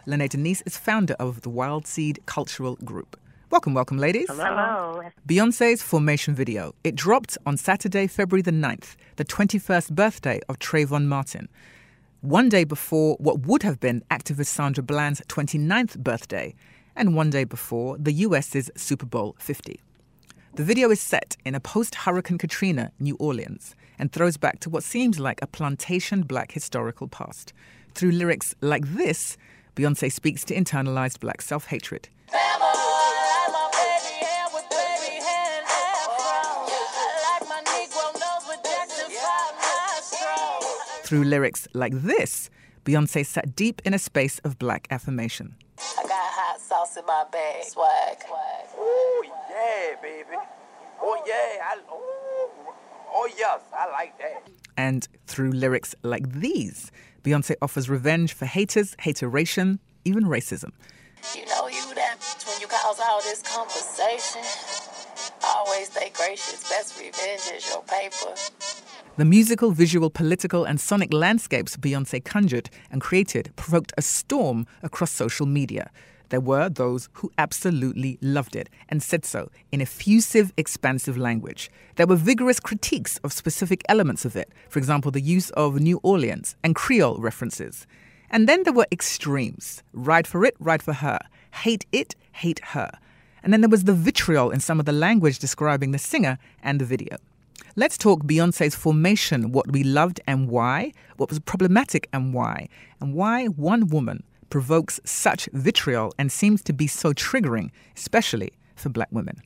[0.08, 3.20] Lynnee Denise is founder of the Wild Seed Cultural Group.
[3.50, 4.26] Welcome, welcome, ladies.
[4.30, 5.02] Hello.
[5.28, 6.74] Beyonce's Formation video.
[6.82, 11.50] It dropped on Saturday, February the 9th, the 21st birthday of Trayvon Martin.
[12.22, 16.54] One day before what would have been activist Sandra Bland's 29th birthday,
[16.96, 19.78] and one day before the US's Super Bowl 50.
[20.54, 24.70] The video is set in a post Hurricane Katrina New Orleans and throws back to
[24.70, 27.52] what seems like a plantation black historical past.
[27.94, 29.36] Through lyrics like this,
[29.78, 32.08] Beyonce speaks to internalized black self hatred.
[41.04, 42.50] Through lyrics like this,
[42.84, 45.54] Beyonce sat deep in a space of black affirmation.
[45.78, 47.62] I got hot sauce in my bag.
[47.62, 48.16] Swag.
[48.76, 50.36] Oh, yeah, baby.
[51.00, 51.62] Oh, yeah.
[51.62, 52.74] I, oh,
[53.14, 53.60] oh, yes.
[53.72, 54.50] I like that.
[54.76, 56.90] And through lyrics like these,
[57.28, 60.72] Beyonce offers revenge for haters, hateration, even racism.
[61.34, 64.40] You know you that when you cause all this conversation.
[65.44, 66.66] Always stay gracious.
[66.70, 68.34] Best revenge is your paper.
[69.18, 75.10] The musical, visual, political, and sonic landscapes Beyonce conjured and created provoked a storm across
[75.10, 75.90] social media.
[76.30, 81.70] There were those who absolutely loved it and said so in effusive, expansive language.
[81.96, 86.00] There were vigorous critiques of specific elements of it, for example, the use of New
[86.02, 87.86] Orleans and Creole references.
[88.30, 91.18] And then there were extremes ride for it, ride for her,
[91.62, 92.90] hate it, hate her.
[93.42, 96.80] And then there was the vitriol in some of the language describing the singer and
[96.80, 97.16] the video.
[97.76, 102.68] Let's talk Beyonce's formation, what we loved and why, what was problematic and why,
[103.00, 108.88] and why one woman provokes such vitriol and seems to be so triggering, especially for
[108.88, 109.42] black women.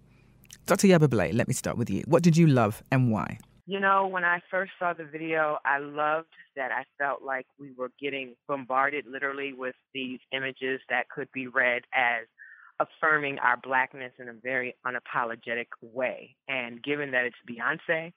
[0.67, 0.89] Dr.
[0.89, 2.03] Yaba let me start with you.
[2.07, 3.39] What did you love and why?
[3.67, 7.73] You know, when I first saw the video, I loved that I felt like we
[7.73, 12.27] were getting bombarded literally with these images that could be read as
[12.81, 16.35] affirming our blackness in a very unapologetic way.
[16.49, 18.13] And given that it's Beyonce,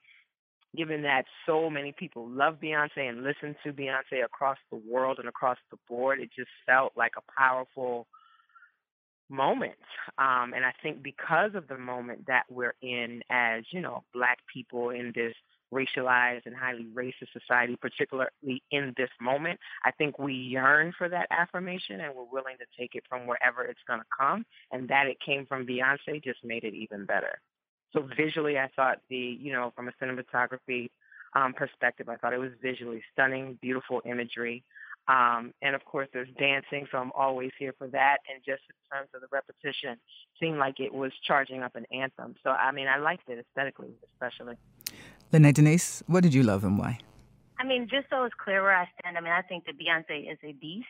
[0.76, 5.28] given that so many people love Beyonce and listen to Beyonce across the world and
[5.28, 8.06] across the board, it just felt like a powerful
[9.28, 9.74] moment.
[10.18, 14.38] Um, and I think because of the moment that we're in as, you know, black
[14.52, 15.34] people in this
[15.74, 21.26] racialized and highly racist society, particularly in this moment, I think we yearn for that
[21.30, 24.44] affirmation and we're willing to take it from wherever it's going to come.
[24.70, 27.40] And that it came from Beyonce just made it even better.
[27.92, 30.90] So visually, I thought the, you know, from a cinematography
[31.34, 34.64] um, perspective, I thought it was visually stunning, beautiful imagery.
[35.08, 38.18] Um, and of course, there's dancing, so I'm always here for that.
[38.28, 39.98] And just in terms of the repetition,
[40.40, 42.34] seemed like it was charging up an anthem.
[42.42, 44.56] So, I mean, I liked it aesthetically, especially.
[45.32, 46.98] Lynnee Denise, what did you love and why?
[47.58, 50.30] I mean, just so it's clear where I stand, I mean, I think that Beyonce
[50.30, 50.86] is a beast.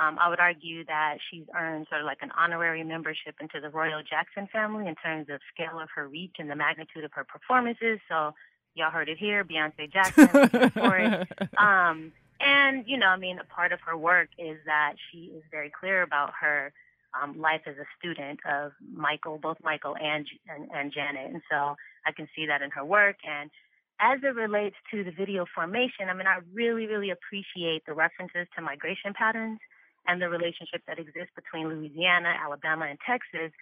[0.00, 3.68] Um, I would argue that she's earned sort of like an honorary membership into the
[3.68, 7.24] Royal Jackson family in terms of scale of her reach and the magnitude of her
[7.24, 8.00] performances.
[8.08, 8.32] So
[8.74, 10.70] y'all heard it here, Beyonce Jackson.
[10.70, 11.28] for it.
[11.58, 15.42] Um, and you know, I mean, a part of her work is that she is
[15.50, 16.72] very clear about her
[17.20, 21.76] um, life as a student of Michael, both Michael and, and and Janet, and so
[22.06, 23.16] I can see that in her work.
[23.28, 23.50] And
[24.00, 28.46] as it relates to the video formation, I mean, I really, really appreciate the references
[28.56, 29.58] to migration patterns
[30.06, 33.52] and the relationship that exists between Louisiana, Alabama, and Texas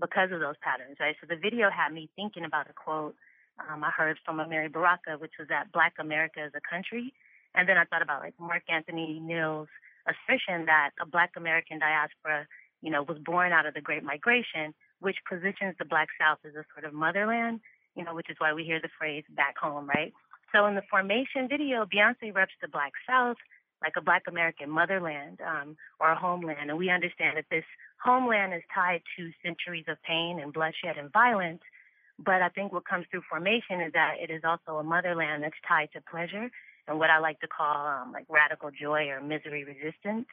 [0.00, 1.16] because of those patterns, right?
[1.20, 3.16] So the video had me thinking about a quote
[3.58, 7.12] um, I heard from Amiri Baraka, which was that Black America is a country.
[7.54, 9.68] And then I thought about like Mark Anthony Neal's
[10.06, 12.46] assertion that a Black American diaspora,
[12.82, 16.52] you know, was born out of the Great Migration, which positions the Black South as
[16.54, 17.60] a sort of motherland,
[17.94, 20.12] you know, which is why we hear the phrase back home, right?
[20.54, 23.36] So in the formation video, Beyonce reps the Black South
[23.82, 26.70] like a Black American motherland um, or a homeland.
[26.70, 27.64] And we understand that this
[28.02, 31.60] homeland is tied to centuries of pain and bloodshed and violence.
[32.18, 35.60] But I think what comes through formation is that it is also a motherland that's
[35.68, 36.50] tied to pleasure
[36.88, 40.26] and what I like to call um, like radical joy or misery resistance.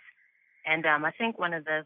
[0.65, 1.85] And um, I think one of the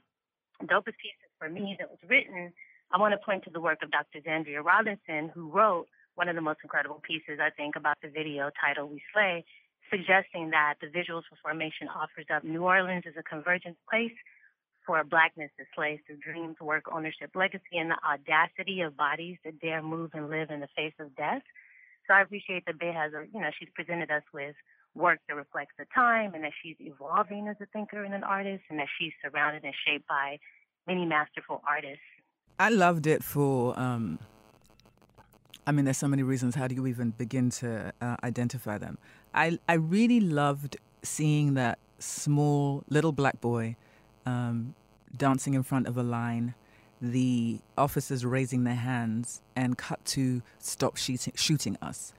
[0.63, 2.53] dopest pieces for me that was written,
[2.91, 4.21] I want to point to the work of Dr.
[4.21, 8.49] Zandria Robinson, who wrote one of the most incredible pieces, I think, about the video
[8.59, 9.45] titled We Slay,
[9.89, 14.15] suggesting that the Visuals for Formation offers up New Orleans as a convergence place
[14.86, 19.60] for blackness as slaves through dreams, work, ownership, legacy, and the audacity of bodies that
[19.60, 21.43] dare move and live in the face of death.
[22.08, 24.56] So I appreciate that Bey has, you know, she's presented us with
[24.95, 28.63] work that reflects the time and that she's evolving as a thinker and an artist
[28.69, 30.39] and that she's surrounded and shaped by
[30.88, 32.00] many masterful artists.
[32.58, 34.19] I loved it for, um,
[35.67, 36.56] I mean, there's so many reasons.
[36.56, 38.97] How do you even begin to uh, identify them?
[39.34, 43.75] I, I really loved seeing that small little black boy
[44.25, 44.75] um,
[45.15, 46.56] dancing in front of a line,
[47.01, 52.13] the officers raising their hands, and cut to stop shooting, shooting us.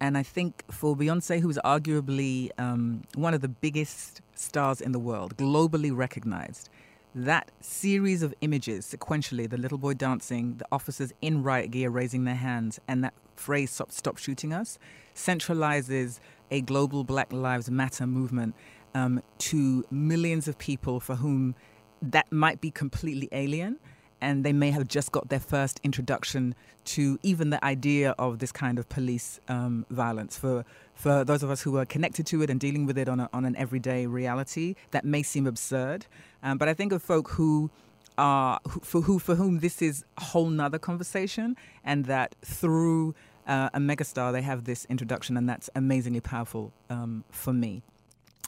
[0.00, 4.98] And I think for Beyonce, who's arguably um, one of the biggest stars in the
[4.98, 6.68] world, globally recognized,
[7.14, 12.24] that series of images sequentially the little boy dancing, the officers in riot gear raising
[12.24, 14.78] their hands, and that phrase, stop, stop shooting us,
[15.14, 16.20] centralizes
[16.50, 18.54] a global Black Lives Matter movement
[18.94, 21.54] um, to millions of people for whom
[22.02, 23.78] that might be completely alien
[24.20, 26.54] and they may have just got their first introduction
[26.84, 30.36] to even the idea of this kind of police um, violence.
[30.36, 33.20] For for those of us who are connected to it and dealing with it on,
[33.20, 36.04] a, on an everyday reality, that may seem absurd.
[36.42, 37.70] Um, but I think of folk who
[38.18, 43.14] are who, for who for whom this is a whole nother conversation, and that through
[43.46, 47.82] uh, a megastar they have this introduction, and that's amazingly powerful um, for me.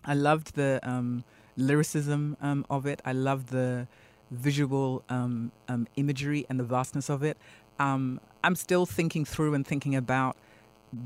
[0.04, 1.24] I loved the um,
[1.56, 3.00] lyricism um, of it.
[3.04, 3.87] I loved the
[4.32, 7.36] visual um, um, imagery and the vastness of it.
[7.78, 10.36] Um, I'm still thinking through and thinking about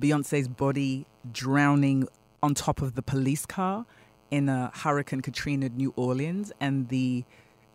[0.01, 2.09] Beyonce's body drowning
[2.43, 3.85] on top of the police car
[4.31, 7.25] in a Hurricane Katrina, New Orleans, and the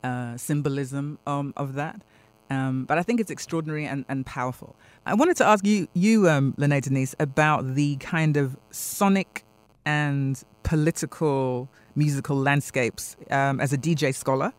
[0.04, 2.02] uh, symbolism um, of that.
[2.50, 4.76] Um, but I think it's extraordinary and, and powerful.
[5.06, 9.46] I wanted to ask you, you um, Lynnee Denise, about the kind of sonic
[9.86, 14.54] and political musical landscapes um, as a DJ scholar.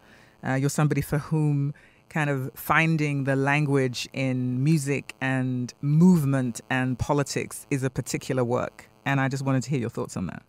[0.46, 1.74] Uh, you're somebody for whom
[2.08, 8.88] kind of finding the language in music and movement and politics is a particular work.
[9.06, 10.42] And I just wanted to hear your thoughts on that.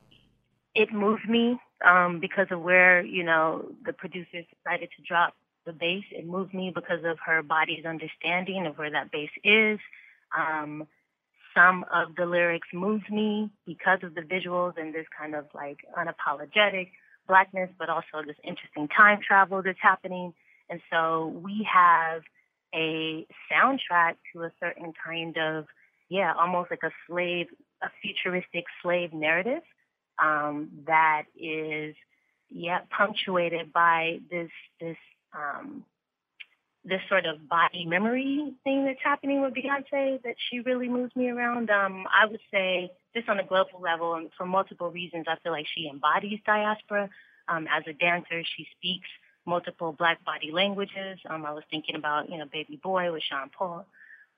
[0.75, 5.71] It moved me um, because of where, you know, the producers decided to drop the
[5.71, 6.03] bass.
[6.12, 9.79] It moved me because of her body's understanding of where that bass is.
[10.38, 10.88] Um,
[11.56, 15.77] some of the lyrics moved me because of the visuals and this kind of like
[15.97, 16.89] unapologetic
[17.28, 20.34] blackness, but also this interesting time travel that's happening.
[20.70, 22.22] And so we have
[22.74, 25.66] a soundtrack to a certain kind of,
[26.10, 27.48] yeah, almost like a slave,
[27.82, 29.62] a futuristic slave narrative
[30.22, 31.96] um, that is,
[32.50, 34.98] yeah, punctuated by this this
[35.36, 35.84] um,
[36.86, 41.30] this sort of body memory thing that's happening with Beyonce that she really moves me
[41.30, 41.69] around.
[41.69, 45.54] Um, I would say just on a global level and for multiple reasons, I feel
[45.54, 47.10] like she embodies diaspora.
[47.48, 49.08] Um, as a dancer, she speaks
[49.46, 51.19] multiple black body languages.
[51.30, 53.86] Um, I was thinking about, you know, Baby Boy with Sean Paul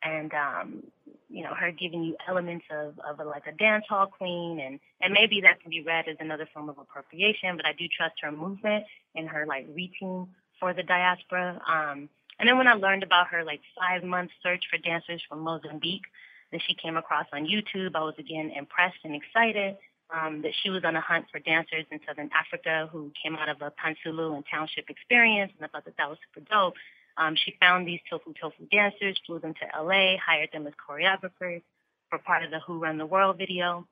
[0.03, 0.83] and, um,
[1.29, 4.59] you know, her giving you elements of, of a, like a dance hall queen.
[4.59, 7.85] And, and maybe that can be read as another form of appropriation, but I do
[7.95, 8.85] trust her movement
[9.15, 10.27] and her like reaching
[10.59, 11.61] for the diaspora.
[11.67, 12.09] Um,
[12.39, 16.05] and then when I learned about her like five month search for dancers from Mozambique
[16.51, 19.77] that she came across on YouTube, I was again impressed and excited
[20.13, 23.49] um, that she was on a hunt for dancers in Southern Africa who came out
[23.49, 26.75] of a Pantsula and township experience, and I thought that that was super dope.
[27.17, 31.61] Um, she found these Tofo Tofo dancers, flew them to LA, hired them as choreographers
[32.09, 33.87] for part of the Who Run the World video.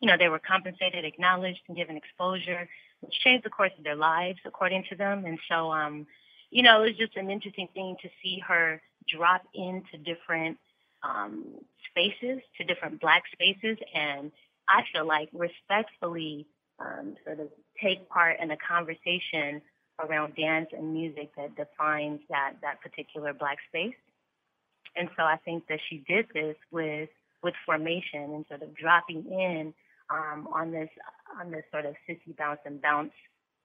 [0.00, 2.68] you know, they were compensated, acknowledged, and given exposure,
[3.00, 5.24] which changed the course of their lives, according to them.
[5.24, 6.06] And so, um,
[6.56, 10.56] you know, it was just an interesting thing to see her drop into different
[11.02, 11.44] um,
[11.90, 14.32] spaces, to different black spaces, and
[14.66, 16.46] I feel like respectfully
[16.80, 17.48] um, sort of
[17.78, 19.60] take part in a conversation
[20.00, 24.00] around dance and music that defines that that particular black space.
[24.96, 27.10] And so I think that she did this with
[27.42, 29.74] with formation and sort of dropping in
[30.08, 30.88] um, on this
[31.38, 33.12] on this sort of sissy bounce and bounce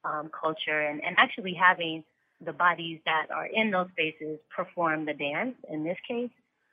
[0.04, 2.04] um, culture, and, and actually having
[2.44, 6.32] the bodies that are in those spaces perform the dance in this case,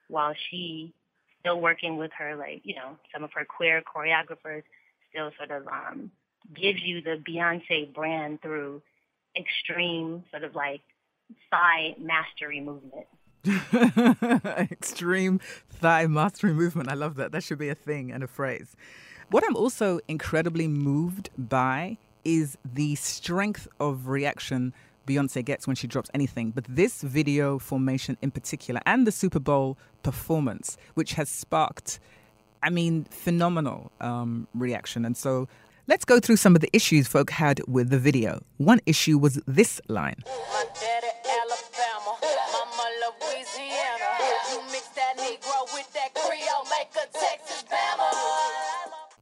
[0.09, 0.95] while she
[1.41, 4.63] still working with her like you know some of her queer choreographers
[5.11, 6.11] still sort of um,
[6.55, 8.83] gives you the Beyonce brand through
[9.37, 10.81] extreme sort of like
[11.51, 13.07] thigh mastery movement.
[14.71, 15.41] extreme
[15.71, 16.89] thigh mastery movement.
[16.89, 17.33] I love that.
[17.33, 18.75] That should be a thing and a phrase.
[19.31, 24.75] What I'm also incredibly moved by is the strength of reaction
[25.09, 26.51] Beyonce gets when she drops anything.
[26.51, 31.99] But this video formation in particular and the Super Bowl performance, which has sparked,
[32.63, 35.05] I mean, phenomenal um, reaction.
[35.05, 35.49] And so
[35.87, 38.43] let's go through some of the issues folk had with the video.
[38.59, 40.21] One issue was this line.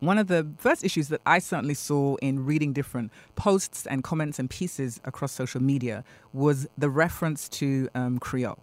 [0.07, 4.39] One of the first issues that I certainly saw in reading different posts and comments
[4.39, 8.61] and pieces across social media was the reference to um, Creole.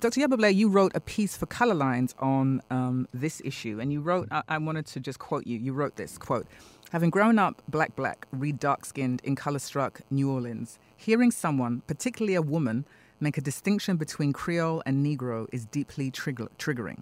[0.00, 0.20] Dr.
[0.20, 4.02] Yaba Blay, you wrote a piece for Color Lines on um, this issue, and you
[4.02, 5.58] wrote, I-, I wanted to just quote you.
[5.58, 6.46] You wrote this quote,
[6.90, 11.80] Having grown up black, black, read dark skinned in color struck New Orleans, hearing someone,
[11.86, 12.84] particularly a woman,
[13.18, 17.00] make a distinction between Creole and Negro is deeply trigger- triggering.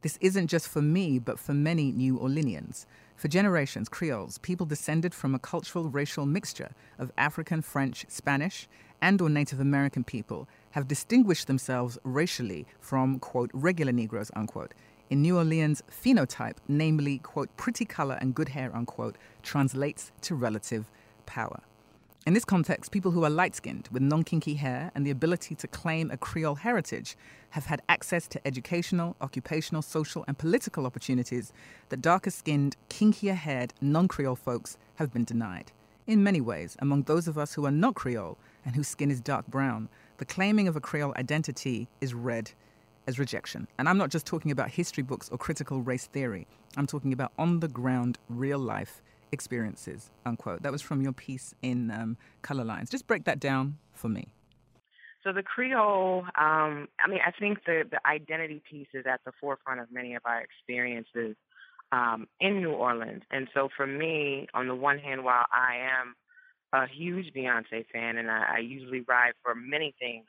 [0.00, 2.86] This isn't just for me, but for many New Orleanians.
[3.16, 8.68] For generations, Creoles, people descended from a cultural racial mixture of African, French, Spanish,
[9.00, 14.74] and or Native American people, have distinguished themselves racially from, quote, regular Negroes, unquote.
[15.08, 20.90] In New Orleans, phenotype, namely, quote, pretty color and good hair, unquote, translates to relative
[21.24, 21.60] power.
[22.26, 25.54] In this context, people who are light skinned with non kinky hair and the ability
[25.54, 27.16] to claim a Creole heritage
[27.50, 31.52] have had access to educational, occupational, social, and political opportunities
[31.88, 35.70] that darker skinned, kinkier haired, non Creole folks have been denied.
[36.08, 39.20] In many ways, among those of us who are not Creole and whose skin is
[39.20, 42.50] dark brown, the claiming of a Creole identity is read
[43.06, 43.68] as rejection.
[43.78, 47.30] And I'm not just talking about history books or critical race theory, I'm talking about
[47.38, 49.00] on the ground, real life
[49.32, 50.62] experiences, unquote.
[50.62, 52.90] That was from your piece in um, Color Lines.
[52.90, 54.28] Just break that down for me.
[55.22, 59.32] So the Creole, um, I mean, I think the, the identity piece is at the
[59.40, 61.34] forefront of many of our experiences
[61.90, 63.22] um, in New Orleans.
[63.30, 66.14] And so for me, on the one hand, while I am
[66.72, 70.26] a huge Beyonce fan and I, I usually ride for many things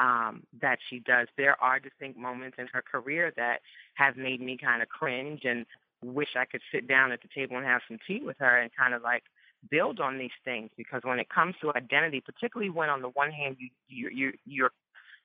[0.00, 3.60] um, that she does, there are distinct moments in her career that
[3.94, 5.66] have made me kind of cringe and
[6.02, 8.70] wish I could sit down at the table and have some tea with her and
[8.76, 9.24] kind of like
[9.70, 13.30] build on these things because when it comes to identity, particularly when on the one
[13.30, 14.72] hand you you you you're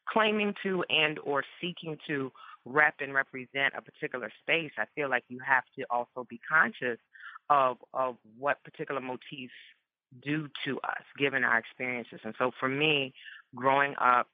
[0.10, 2.32] claiming to and or seeking to
[2.66, 7.00] rep and represent a particular space, I feel like you have to also be conscious
[7.50, 9.54] of of what particular motifs
[10.24, 12.20] do to us given our experiences.
[12.24, 13.14] And so for me,
[13.56, 14.28] growing up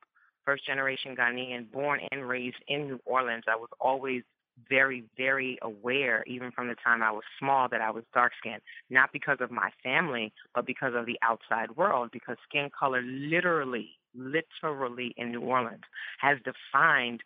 [0.46, 4.24] first generation Ghanaian, born and raised in New Orleans, I was always
[4.68, 8.62] very, very aware, even from the time I was small, that I was dark skinned.
[8.90, 13.92] Not because of my family, but because of the outside world, because skin color literally,
[14.16, 15.84] literally in New Orleans
[16.20, 17.22] has defined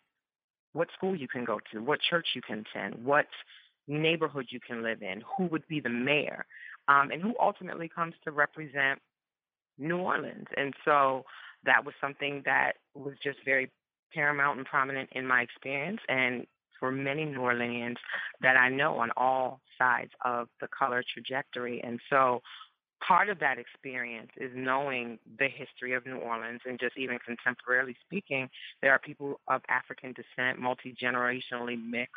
[0.72, 3.26] what school you can go to, what church you can attend, what
[3.86, 6.46] neighborhood you can live in, who would be the mayor,
[6.88, 8.98] um, and who ultimately comes to represent
[9.78, 10.46] New Orleans.
[10.56, 11.24] And so
[11.64, 13.70] that was something that was just very
[14.12, 16.46] paramount and prominent in my experience and
[16.78, 17.96] for many New Orleanians
[18.40, 21.82] that I know on all sides of the color trajectory.
[21.82, 22.40] And so
[23.06, 27.94] part of that experience is knowing the history of New Orleans and just even contemporarily
[28.06, 28.48] speaking,
[28.82, 32.12] there are people of African descent, multi generationally mixed,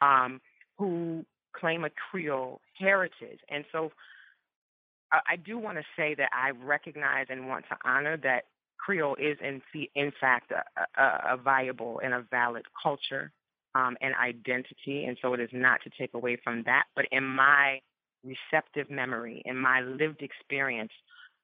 [0.00, 0.40] um,
[0.78, 1.24] who
[1.54, 3.38] claim a Creole heritage.
[3.48, 3.92] And so
[5.28, 8.44] I do want to say that I recognize and want to honor that
[8.78, 9.62] Creole is in,
[9.94, 13.30] in fact a, a, a viable and a valid culture
[13.74, 15.04] um, and identity.
[15.04, 16.84] And so it is not to take away from that.
[16.94, 17.80] But in my
[18.24, 20.92] receptive memory, in my lived experience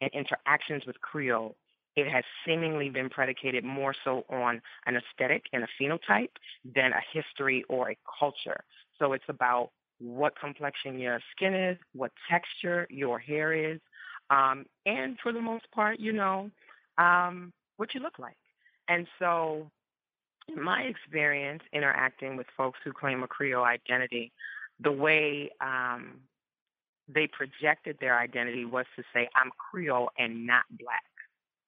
[0.01, 1.57] and interactions with Creole,
[1.97, 6.31] it has seemingly been predicated more so on an aesthetic and a phenotype
[6.75, 8.63] than a history or a culture.
[8.99, 13.81] So it's about what complexion your skin is, what texture your hair is,
[14.31, 16.51] um, and for the most part, you know,
[16.99, 18.37] um, what you look like.
[18.89, 19.71] And so,
[20.57, 24.33] my experience interacting with folks who claim a Creole identity,
[24.83, 26.21] the way um,
[27.09, 31.03] they projected their identity was to say, I'm Creole and not black,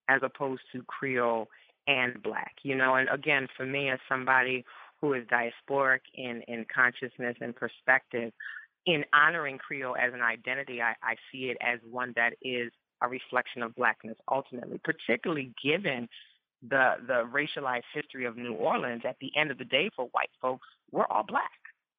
[0.08, 1.48] as opposed to Creole
[1.86, 2.54] and black.
[2.62, 4.64] You know, and again, for me, as somebody
[5.00, 8.32] who is diasporic in, in consciousness and perspective,
[8.86, 12.72] in honoring Creole as an identity, I, I see it as one that is
[13.02, 16.08] a reflection of blackness ultimately, particularly given
[16.68, 19.02] the the racialized history of New Orleans.
[19.06, 21.50] At the end of the day, for white folks, we're all black.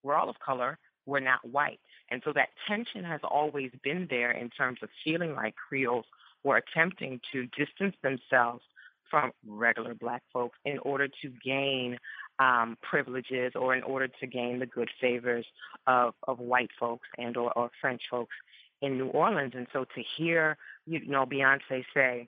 [0.04, 0.78] We're all of color.
[1.06, 1.80] We're not white.
[2.10, 6.06] And so that tension has always been there in terms of feeling like Creoles
[6.44, 8.64] were attempting to distance themselves
[9.10, 11.98] from regular black folks in order to gain
[12.40, 15.46] um, privileges or in order to gain the good favors
[15.88, 18.34] of, of white folks and or, or French folks
[18.82, 19.54] in New Orleans.
[19.56, 22.28] And so to hear, you know, Beyonce say,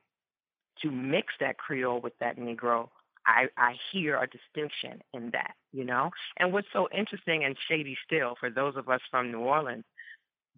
[0.82, 2.89] to mix that Creole with that Negro,
[3.26, 6.11] I, I hear a distinction in that, you know?
[6.38, 9.86] And what's so interesting and shady still for those of us from New Orleans,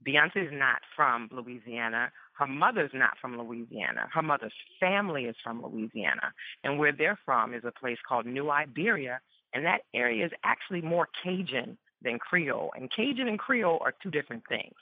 [0.06, 2.12] Beyonce is not from Louisiana.
[2.38, 4.08] Her mother's not from Louisiana.
[4.14, 6.34] Her mother's family is from Louisiana.
[6.64, 9.20] And where they're from is a place called New Iberia.
[9.54, 12.72] And that area is actually more Cajun than Creole.
[12.76, 14.76] And Cajun and Creole are two different things.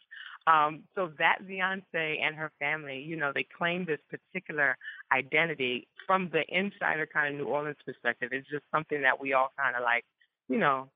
[0.47, 4.77] Um, so that Beyonce and her family, you know, they claim this particular
[5.11, 8.29] identity from the insider kind of New Orleans perspective.
[8.31, 10.05] It's just something that we all kind of like,
[10.47, 10.87] you know,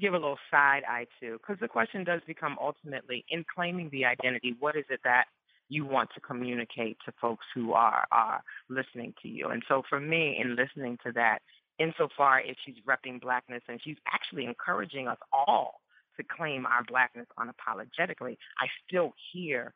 [0.00, 1.32] give a little side eye to.
[1.32, 5.24] Because the question does become ultimately, in claiming the identity, what is it that
[5.68, 9.48] you want to communicate to folks who are are listening to you?
[9.48, 11.40] And so for me, in listening to that,
[11.78, 15.80] insofar as she's repping blackness and she's actually encouraging us all
[16.20, 19.74] to claim our blackness unapologetically, I still hear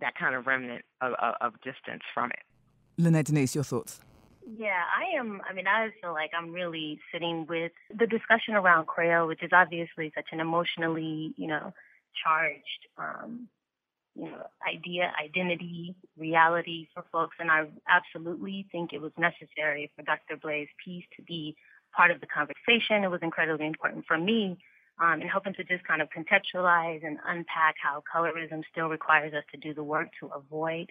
[0.00, 2.42] that kind of remnant of, of, of distance from it.
[3.00, 4.00] Lynnee Denise, your thoughts?
[4.46, 5.40] Yeah, I am.
[5.48, 9.50] I mean, I feel like I'm really sitting with the discussion around Creole, which is
[9.52, 11.72] obviously such an emotionally, you know,
[12.22, 13.48] charged, um,
[14.14, 17.36] you know, idea, identity, reality for folks.
[17.40, 20.36] And I absolutely think it was necessary for Dr.
[20.40, 21.56] Blay's piece to be
[21.96, 23.02] part of the conversation.
[23.02, 24.58] It was incredibly important for me
[25.00, 29.44] um, and hoping to just kind of contextualize and unpack how colorism still requires us
[29.52, 30.90] to do the work to avoid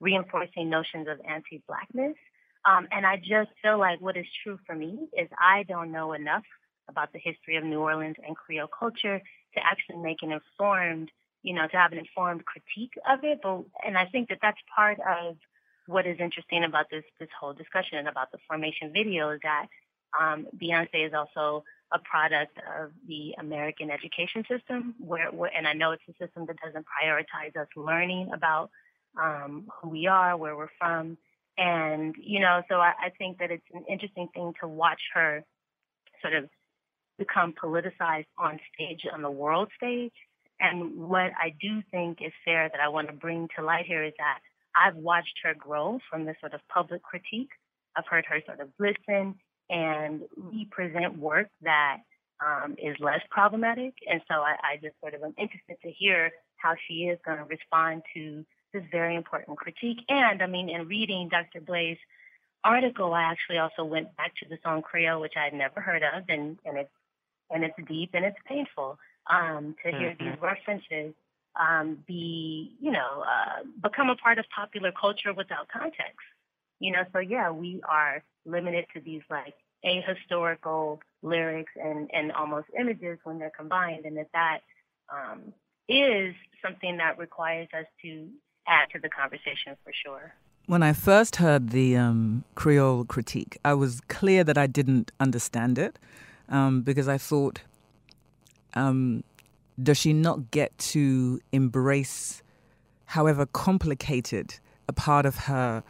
[0.00, 2.16] reinforcing notions of anti-blackness.
[2.64, 6.12] Um, and I just feel like what is true for me is I don't know
[6.12, 6.44] enough
[6.88, 9.18] about the history of New Orleans and Creole culture
[9.54, 11.10] to actually make an informed,
[11.42, 13.40] you know, to have an informed critique of it.
[13.42, 15.36] But and I think that that's part of
[15.86, 19.66] what is interesting about this this whole discussion and about the formation video is that
[20.20, 25.72] um, Beyonce is also a product of the American education system, where, where, and I
[25.72, 28.70] know it's a system that doesn't prioritize us learning about
[29.20, 31.18] um, who we are, where we're from,
[31.58, 35.44] and you know, so I, I think that it's an interesting thing to watch her
[36.22, 36.48] sort of
[37.18, 40.12] become politicized on stage, on the world stage.
[40.60, 44.04] And what I do think is fair that I want to bring to light here
[44.04, 44.38] is that
[44.74, 47.50] I've watched her grow from this sort of public critique.
[47.96, 49.34] I've heard her sort of listen
[49.72, 51.98] and we present work that
[52.44, 53.94] um, is less problematic.
[54.08, 57.38] And so I, I just sort of am interested to hear how she is going
[57.38, 59.98] to respond to this very important critique.
[60.08, 61.60] And I mean, in reading Dr.
[61.60, 61.98] Blay's
[62.62, 66.02] article, I actually also went back to the song Creole, which I had never heard
[66.02, 66.90] of, and, and it's
[67.50, 68.98] and it's deep and it's painful
[69.30, 70.24] um, to hear mm-hmm.
[70.24, 71.12] these references
[71.60, 76.24] um, be, you know, uh, become a part of popular culture without context.
[76.82, 79.54] You know, so yeah, we are limited to these like
[79.84, 84.58] ahistorical lyrics and, and almost images when they're combined, and that that
[85.08, 85.52] um,
[85.88, 88.26] is something that requires us to
[88.66, 90.34] add to the conversation for sure.
[90.66, 95.78] When I first heard the um, Creole critique, I was clear that I didn't understand
[95.78, 96.00] it
[96.48, 97.60] um, because I thought,
[98.74, 99.22] um,
[99.80, 102.42] does she not get to embrace,
[103.06, 104.58] however complicated,
[104.88, 105.84] a part of her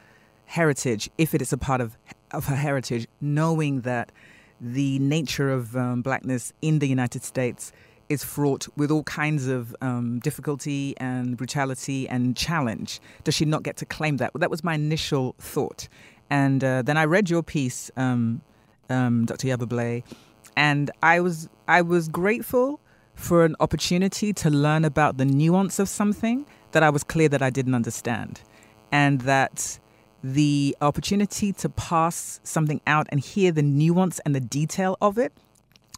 [0.52, 1.96] heritage, if it is a part of
[2.30, 4.12] of her heritage, knowing that
[4.60, 7.72] the nature of um, blackness in the United States
[8.08, 13.00] is fraught with all kinds of um, difficulty and brutality and challenge.
[13.24, 14.32] Does she not get to claim that?
[14.32, 15.88] Well, that was my initial thought.
[16.30, 18.42] And uh, then I read your piece, um,
[18.88, 19.48] um, Dr.
[19.48, 20.04] Yaba Blay,
[20.56, 22.80] and I was I was grateful
[23.14, 27.42] for an opportunity to learn about the nuance of something that I was clear that
[27.42, 28.42] I didn't understand,
[28.90, 29.78] and that
[30.22, 35.32] the opportunity to pass something out and hear the nuance and the detail of it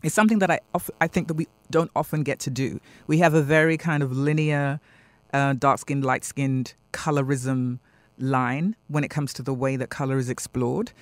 [0.02, 0.60] is something that I
[1.00, 2.80] I think that we don't often get to do.
[3.06, 4.80] We have a very kind of linear,
[5.32, 7.78] uh, dark skinned, light skinned colorism
[8.18, 10.92] line when it comes to the way that color is explored.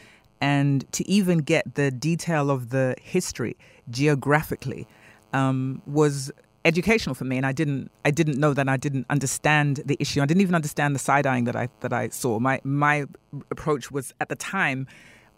[0.41, 3.57] And to even get the detail of the history
[3.91, 4.89] geographically
[5.33, 6.33] um, was
[6.65, 10.23] educational for me and I didn't I didn't know that I didn't understand the issue.
[10.23, 12.39] I didn't even understand the side eyeing that I that I saw.
[12.39, 13.07] My my
[13.51, 14.87] approach was at the time,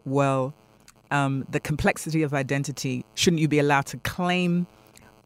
[0.04, 0.54] well,
[1.10, 4.66] um, the complexity of identity, shouldn't you be allowed to claim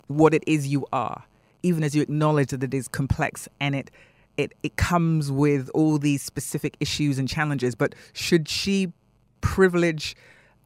[0.07, 1.25] what it is you are,
[1.63, 3.91] even as you acknowledge that it is complex and it
[4.37, 8.93] it, it comes with all these specific issues and challenges, but should she
[9.41, 10.15] privilege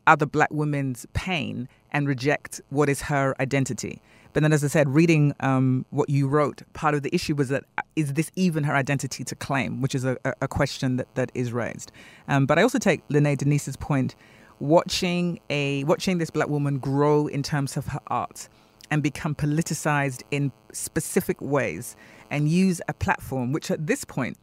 [0.06, 4.02] other black women's pain and reject what is her identity?
[4.32, 7.50] But then, as I said, reading um, what you wrote, part of the issue was
[7.50, 11.30] that uh, this even her identity to claim, which is a, a question that, that
[11.34, 11.92] is raised.
[12.28, 14.14] Um, but I also take Lynnee Denise's point,
[14.58, 18.48] watching a watching this black woman grow in terms of her art
[18.90, 21.96] and become politicized in specific ways
[22.30, 24.38] and use a platform which at this point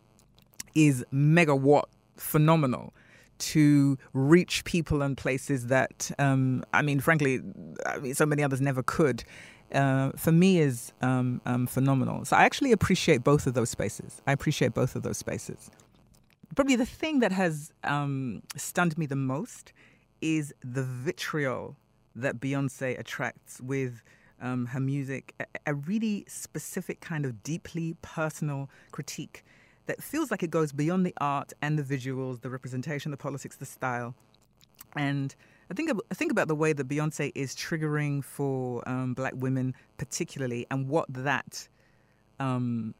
[0.75, 1.85] is megawatt
[2.17, 2.93] phenomenal
[3.39, 7.41] to reach people and places that um, I mean, frankly,
[7.85, 9.23] I mean, so many others never could
[9.73, 12.25] uh, for me is um, um, phenomenal.
[12.25, 14.21] So I actually appreciate both of those spaces.
[14.25, 15.69] I appreciate both of those spaces.
[16.55, 19.71] Probably the thing that has um, stunned me the most
[20.21, 21.75] is the vitriol
[22.15, 24.01] that Beyonce attracts with
[24.41, 29.43] um, her music, a, a really specific kind of deeply personal critique
[29.89, 33.55] that feels like it goes beyond the art and the visuals, the representation, the politics,
[33.55, 34.13] the style.
[34.95, 35.35] And
[35.71, 39.73] I think I think about the way that Beyonce is triggering for um, black women,
[39.97, 41.67] particularly, and what that
[42.39, 42.93] um,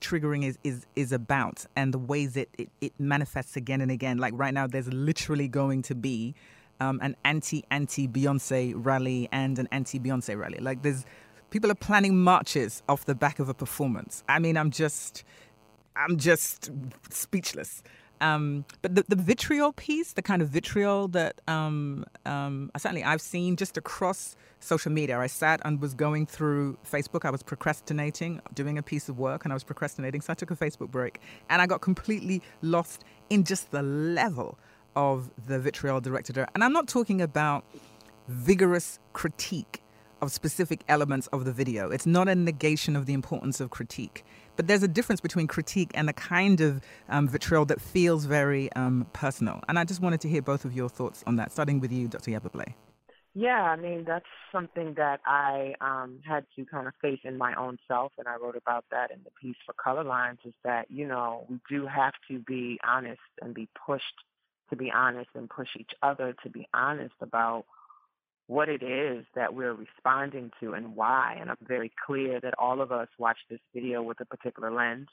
[0.00, 4.18] triggering is, is is about, and the ways it, it, it manifests again and again.
[4.18, 6.36] Like right now, there's literally going to be
[6.78, 10.58] um, an anti anti Beyonce rally and an anti Beyonce rally.
[10.60, 11.04] Like there's
[11.50, 14.22] people are planning marches off the back of a performance.
[14.28, 15.24] I mean, I'm just
[15.98, 16.70] I'm just
[17.10, 17.82] speechless.
[18.20, 23.20] Um, but the, the vitriol piece, the kind of vitriol that um, um, certainly I've
[23.20, 25.18] seen just across social media.
[25.18, 27.24] I sat and was going through Facebook.
[27.24, 30.20] I was procrastinating, doing a piece of work, and I was procrastinating.
[30.20, 34.58] So I took a Facebook break, and I got completely lost in just the level
[34.96, 36.50] of the vitriol directed at.
[36.54, 37.64] And I'm not talking about
[38.26, 39.80] vigorous critique
[40.20, 41.90] of specific elements of the video.
[41.90, 44.24] It's not a negation of the importance of critique.
[44.58, 48.72] But there's a difference between critique and the kind of um, vitriol that feels very
[48.72, 49.62] um, personal.
[49.68, 52.08] And I just wanted to hear both of your thoughts on that, starting with you,
[52.08, 52.32] Dr.
[52.32, 52.74] Yaba Blay.
[53.34, 57.54] Yeah, I mean, that's something that I um, had to kind of face in my
[57.54, 60.90] own self, and I wrote about that in the piece for Color Lines is that,
[60.90, 64.02] you know, we do have to be honest and be pushed
[64.70, 67.64] to be honest and push each other to be honest about
[68.48, 71.36] what it is that we're responding to and why.
[71.38, 75.08] And I'm very clear that all of us watch this video with a particular lens,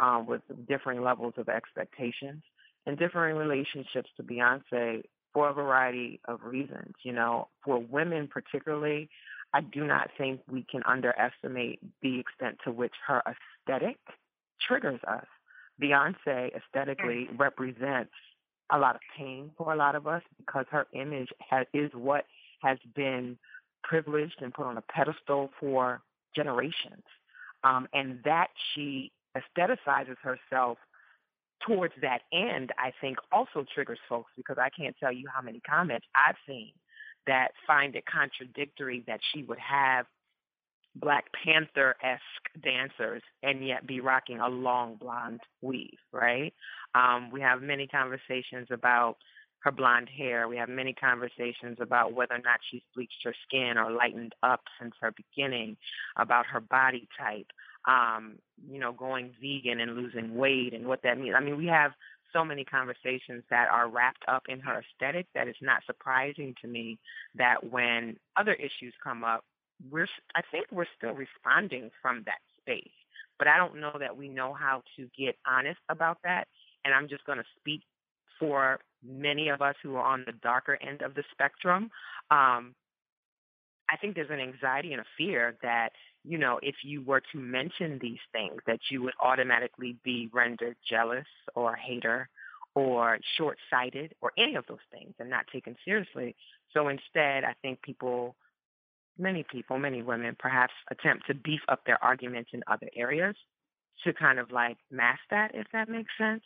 [0.00, 2.42] um, with differing levels of expectations
[2.86, 6.94] and differing relationships to Beyonce for a variety of reasons.
[7.02, 9.08] You know, for women particularly,
[9.54, 13.96] I do not think we can underestimate the extent to which her aesthetic
[14.66, 15.26] triggers us.
[15.82, 18.12] Beyonce aesthetically represents
[18.70, 22.24] a lot of pain for a lot of us because her image has, is what
[22.64, 23.38] has been
[23.82, 26.02] privileged and put on a pedestal for
[26.34, 27.04] generations.
[27.62, 30.78] Um, and that she aestheticizes herself
[31.66, 35.60] towards that end, I think also triggers folks because I can't tell you how many
[35.60, 36.72] comments I've seen
[37.26, 40.06] that find it contradictory that she would have
[40.96, 46.52] Black Panther esque dancers and yet be rocking a long blonde weave, right?
[46.94, 49.16] Um, we have many conversations about
[49.64, 50.46] her blonde hair.
[50.46, 54.60] We have many conversations about whether or not she's bleached her skin or lightened up
[54.78, 55.76] since her beginning,
[56.16, 57.46] about her body type,
[57.88, 58.34] um,
[58.70, 61.34] you know, going vegan and losing weight and what that means.
[61.36, 61.92] I mean, we have
[62.30, 66.68] so many conversations that are wrapped up in her aesthetic that it's not surprising to
[66.68, 66.98] me
[67.34, 69.44] that when other issues come up,
[69.90, 72.92] we're I think we're still responding from that space.
[73.38, 76.48] But I don't know that we know how to get honest about that.
[76.84, 77.80] And I'm just going to speak
[78.38, 81.90] for many of us who are on the darker end of the spectrum,
[82.30, 82.74] um,
[83.90, 85.90] I think there's an anxiety and a fear that,
[86.24, 90.76] you know, if you were to mention these things, that you would automatically be rendered
[90.88, 92.28] jealous or hater
[92.74, 96.34] or short sighted or any of those things and not taken seriously.
[96.72, 98.34] So instead, I think people,
[99.18, 103.36] many people, many women perhaps attempt to beef up their arguments in other areas
[104.02, 106.42] to kind of like mask that, if that makes sense.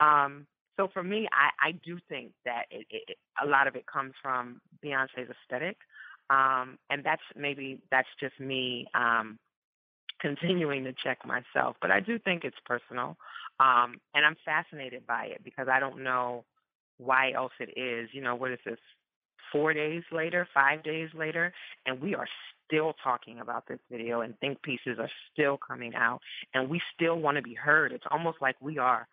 [0.00, 0.46] Um,
[0.76, 4.12] so for me, I, I do think that it, it, a lot of it comes
[4.22, 5.76] from Beyonce's aesthetic.
[6.28, 9.38] Um, and that's maybe that's just me um,
[10.20, 11.76] continuing to check myself.
[11.80, 13.16] But I do think it's personal.
[13.58, 16.44] Um, and I'm fascinated by it because I don't know
[16.98, 18.10] why else it is.
[18.12, 18.78] You know, what is this?
[19.52, 21.52] Four days later, five days later,
[21.86, 22.26] and we are
[22.66, 26.18] still talking about this video, and think pieces are still coming out,
[26.52, 27.92] and we still want to be heard.
[27.92, 29.06] It's almost like we are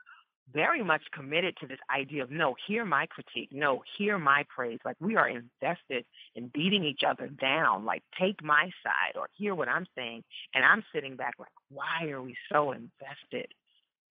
[0.52, 4.80] very much committed to this idea of no, hear my critique, no, hear my praise.
[4.84, 9.56] Like we are invested in beating each other down, like take my side or hear
[9.56, 10.24] what I'm saying.
[10.54, 13.48] And I'm sitting back like, why are we so invested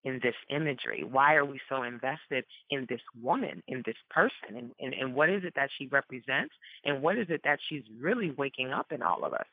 [0.05, 1.05] in this imagery?
[1.05, 4.57] Why are we so invested in this woman, in this person?
[4.57, 6.55] And, and, and what is it that she represents?
[6.85, 9.47] And what is it that she's really waking up in all of us?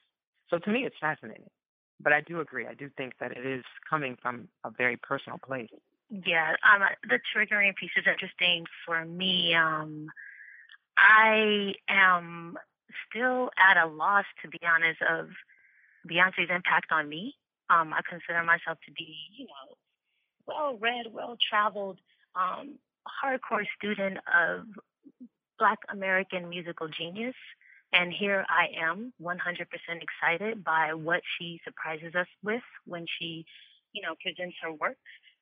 [0.49, 1.49] So to me, it's fascinating.
[2.01, 2.65] But I do agree.
[2.65, 5.69] I do think that it is coming from a very personal place.
[6.09, 9.53] Yeah, um, the triggering piece is interesting for me.
[9.53, 10.07] Um,
[10.97, 12.57] I am
[13.07, 15.29] still at a loss, to be honest, of
[16.09, 17.35] Beyonce's impact on me.
[17.69, 19.75] Um, I consider myself to be, you know,
[20.47, 21.99] well read, well traveled,
[22.35, 24.65] um, hardcore student of
[25.59, 27.35] Black American musical genius.
[27.93, 29.35] And here I am, 100%
[30.01, 33.45] excited by what she surprises us with when she,
[33.93, 34.97] you know, presents her work.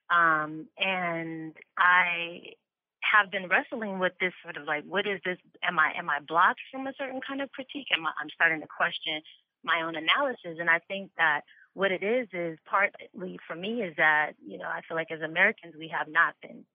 [0.09, 2.53] Um, and I
[3.01, 5.37] have been wrestling with this sort of like, what is this?
[5.63, 7.87] Am I am I blocked from a certain kind of critique?
[7.93, 9.21] Am I, I'm starting to question
[9.63, 11.41] my own analysis, and I think that
[11.73, 15.21] what it is is partly for me is that you know I feel like as
[15.21, 16.65] Americans we have not been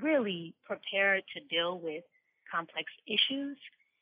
[0.00, 2.04] really prepared to deal with
[2.50, 3.56] complex issues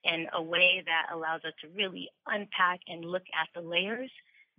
[0.04, 4.10] in a way that allows us to really unpack and look at the layers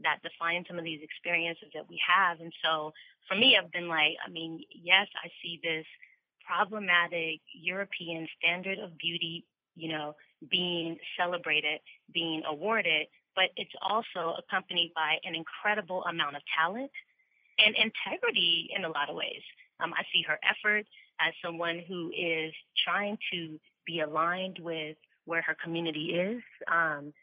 [0.04, 2.40] that define some of these experiences that we have.
[2.40, 2.94] And so
[3.28, 5.86] for me, I've been like, I mean, yes, I see this
[6.46, 9.46] problematic European standard of beauty,
[9.76, 10.16] you know,
[10.50, 11.80] being celebrated,
[12.14, 16.92] being awarded, but it's also accompanied by an incredible amount of talent
[17.60, 19.42] and integrity in a lot of ways.
[19.80, 20.86] Um, I see her effort
[21.20, 26.42] as someone who is trying to be aligned with where her community is.
[26.72, 27.14] Um,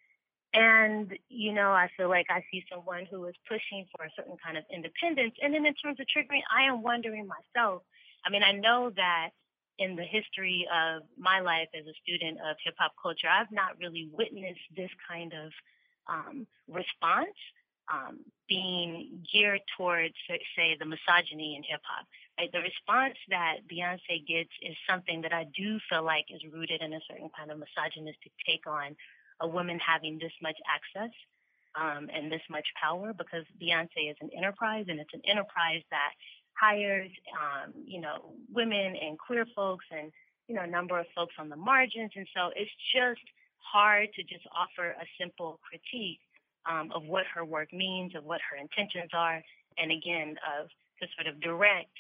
[0.55, 4.37] and, you know, I feel like I see someone who is pushing for a certain
[4.43, 5.35] kind of independence.
[5.43, 7.83] And then in terms of triggering, I am wondering myself.
[8.25, 9.31] I mean, I know that
[9.79, 13.77] in the history of my life as a student of hip hop culture, I've not
[13.81, 15.51] really witnessed this kind of
[16.09, 17.35] um, response
[17.93, 22.07] um, being geared towards, say, the misogyny in hip hop.
[22.39, 22.51] Right?
[22.53, 26.93] The response that Beyonce gets is something that I do feel like is rooted in
[26.93, 28.95] a certain kind of misogynistic take on
[29.41, 31.13] a woman having this much access
[31.75, 36.13] um, and this much power because Beyonce is an enterprise and it's an enterprise that
[36.61, 40.13] hires, um, you know, women and queer folks and,
[40.47, 42.13] you know, a number of folks on the margins.
[42.15, 43.27] And so it's just
[43.59, 46.21] hard to just offer a simple critique
[46.71, 49.43] um, of what her work means, of what her intentions are,
[49.79, 50.69] and again, of
[51.01, 51.97] to sort of direct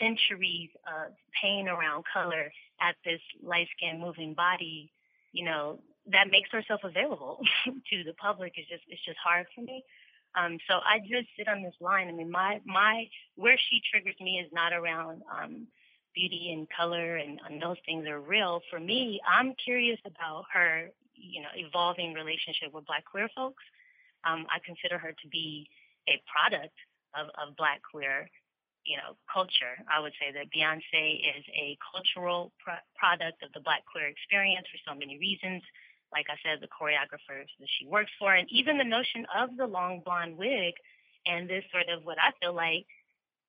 [0.00, 2.50] centuries of pain around color
[2.80, 4.90] at this light skinned moving body,
[5.32, 5.78] you know,
[6.10, 9.84] that makes herself available to the public is just it's just hard for me.
[10.34, 12.08] Um, so I just sit on this line.
[12.08, 15.66] I mean, my my where she triggers me is not around um,
[16.14, 18.60] beauty and color, and, and those things are real.
[18.70, 23.62] For me, I'm curious about her, you know, evolving relationship with Black queer folks.
[24.24, 25.68] Um, I consider her to be
[26.08, 26.74] a product
[27.14, 28.28] of, of Black queer
[28.84, 29.78] you know, culture.
[29.86, 34.66] I would say that Beyonce is a cultural pro- product of the Black queer experience
[34.66, 35.62] for so many reasons
[36.12, 39.66] like I said, the choreographers that she works for, and even the notion of the
[39.66, 40.74] long blonde wig
[41.26, 42.86] and this sort of what I feel like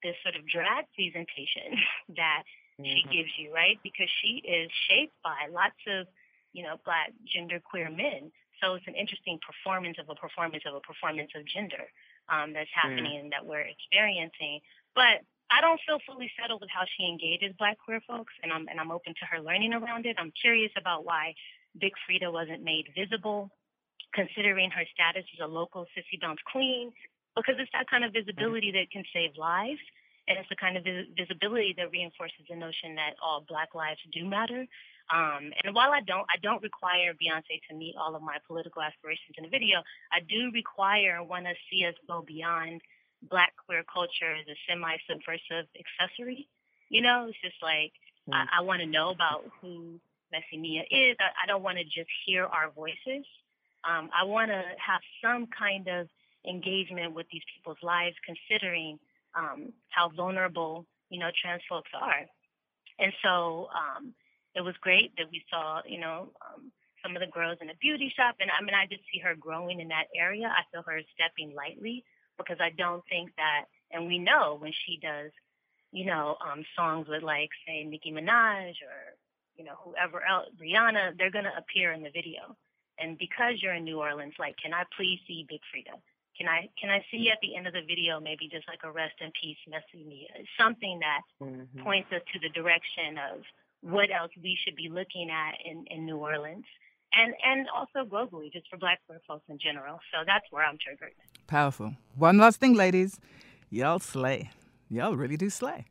[0.04, 1.80] this sort of drag presentation
[2.16, 2.44] that
[2.80, 2.86] mm-hmm.
[2.86, 3.80] she gives you, right?
[3.84, 6.08] Because she is shaped by lots of,
[6.52, 8.32] you know, black gender queer men.
[8.62, 11.90] So it's an interesting performance of a performance of a performance of gender
[12.30, 12.82] um, that's mm.
[12.84, 13.22] happening mm.
[13.28, 14.62] and that we're experiencing.
[14.96, 18.68] But I don't feel fully settled with how she engages Black queer folks, and I'm
[18.68, 20.16] and I'm open to her learning around it.
[20.18, 21.36] I'm curious about why
[21.80, 23.50] Big Freedia wasn't made visible,
[24.14, 26.92] considering her status as a local sissy bounce queen,
[27.36, 29.82] because it's that kind of visibility that can save lives.
[30.28, 34.00] And it's the kind of vis- visibility that reinforces the notion that all Black lives
[34.14, 34.66] do matter.
[35.12, 38.82] Um, and while I don't, I don't require Beyonce to meet all of my political
[38.82, 39.84] aspirations in a video.
[40.14, 42.80] I do require and want to see us go beyond
[43.30, 46.48] Black queer culture as a semi-subversive accessory.
[46.88, 47.92] You know, it's just like
[48.30, 48.32] mm.
[48.32, 50.00] I, I want to know about who
[50.34, 51.16] Messy Mya is.
[51.22, 53.26] I, I don't want to just hear our voices.
[53.86, 56.10] Um, I want to have some kind of
[56.50, 58.98] engagement with these people's lives, considering
[59.38, 62.26] um, how vulnerable you know trans folks are.
[63.00, 64.14] And so um,
[64.56, 66.72] it was great that we saw you know um,
[67.04, 68.36] some of the girls in the beauty shop.
[68.40, 70.48] And I mean, I just see her growing in that area.
[70.48, 72.04] I feel her stepping lightly
[72.38, 75.32] because I don't think that, and we know when she does,
[75.92, 79.13] you know, um, songs with like, say, Nicki Minaj or,
[79.56, 82.56] you know, whoever else, Rihanna, they're going to appear in the video.
[83.00, 85.98] And because you're in New Orleans, like, can I please see Big Freedia?
[86.38, 88.92] Can I can I see at the end of the video maybe just like a
[88.92, 90.46] rest in peace, Messy Mya?
[90.58, 91.84] Something that mm-hmm.
[91.84, 93.44] points us to the direction of
[93.82, 96.66] what else we should be looking at in, in New Orleans
[97.14, 100.00] and and also globally, just for Black folks in general.
[100.12, 101.14] So that's where I'm triggered.
[101.48, 101.94] Powerful.
[102.16, 103.20] One last thing, ladies,
[103.70, 104.52] y'all slay.
[104.90, 105.86] Y'all really do slay.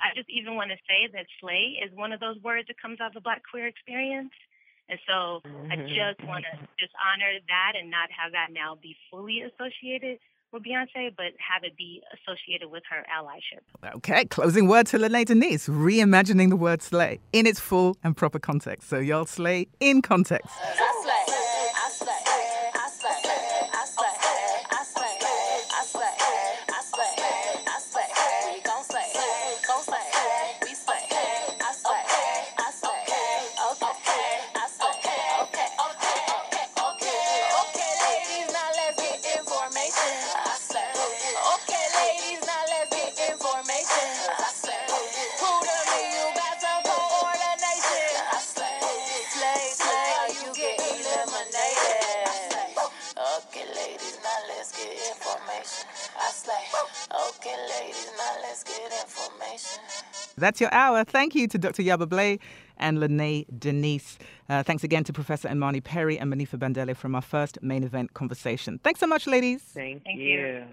[0.00, 3.00] I just even want to say that slay is one of those words that comes
[3.00, 4.32] out of the Black queer experience.
[4.88, 5.72] And so mm-hmm.
[5.72, 10.18] I just want to just honor that and not have that now be fully associated
[10.52, 13.60] with Beyonce, but have it be associated with her allyship.
[13.96, 18.38] Okay, closing word to Lynnee Denise, reimagining the word slay in its full and proper
[18.38, 18.88] context.
[18.88, 20.54] So y'all slay in context.
[60.36, 61.04] That's your hour.
[61.04, 61.82] Thank you to Dr.
[61.82, 62.38] Yaba Blay
[62.76, 64.18] and Lynnee Denise.
[64.48, 68.14] Uh, thanks again to Professor Imani Perry and Monifa Bandele from our first main event
[68.14, 68.78] conversation.
[68.84, 69.62] Thanks so much, ladies.
[69.62, 70.28] Thank, Thank you.
[70.28, 70.64] you.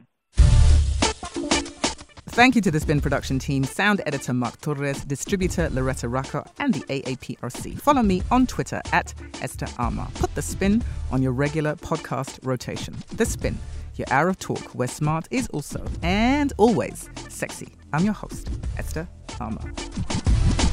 [2.28, 6.74] Thank you to the Spin production team, sound editor Mark Torres, distributor Loretta Rocco, and
[6.74, 7.80] the AAPRC.
[7.80, 10.14] Follow me on Twitter at Esther Armah.
[10.16, 12.94] Put the spin on your regular podcast rotation.
[13.16, 13.58] The Spin,
[13.96, 17.70] your hour of talk where smart is also and always sexy.
[17.96, 19.08] I'm your host, Esther
[19.40, 20.65] Armah.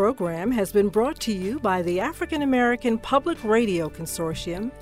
[0.00, 4.72] Program has been brought to you by the African American Public Radio Consortium,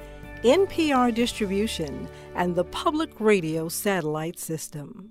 [0.45, 5.11] NPR Distribution, and the Public Radio Satellite System.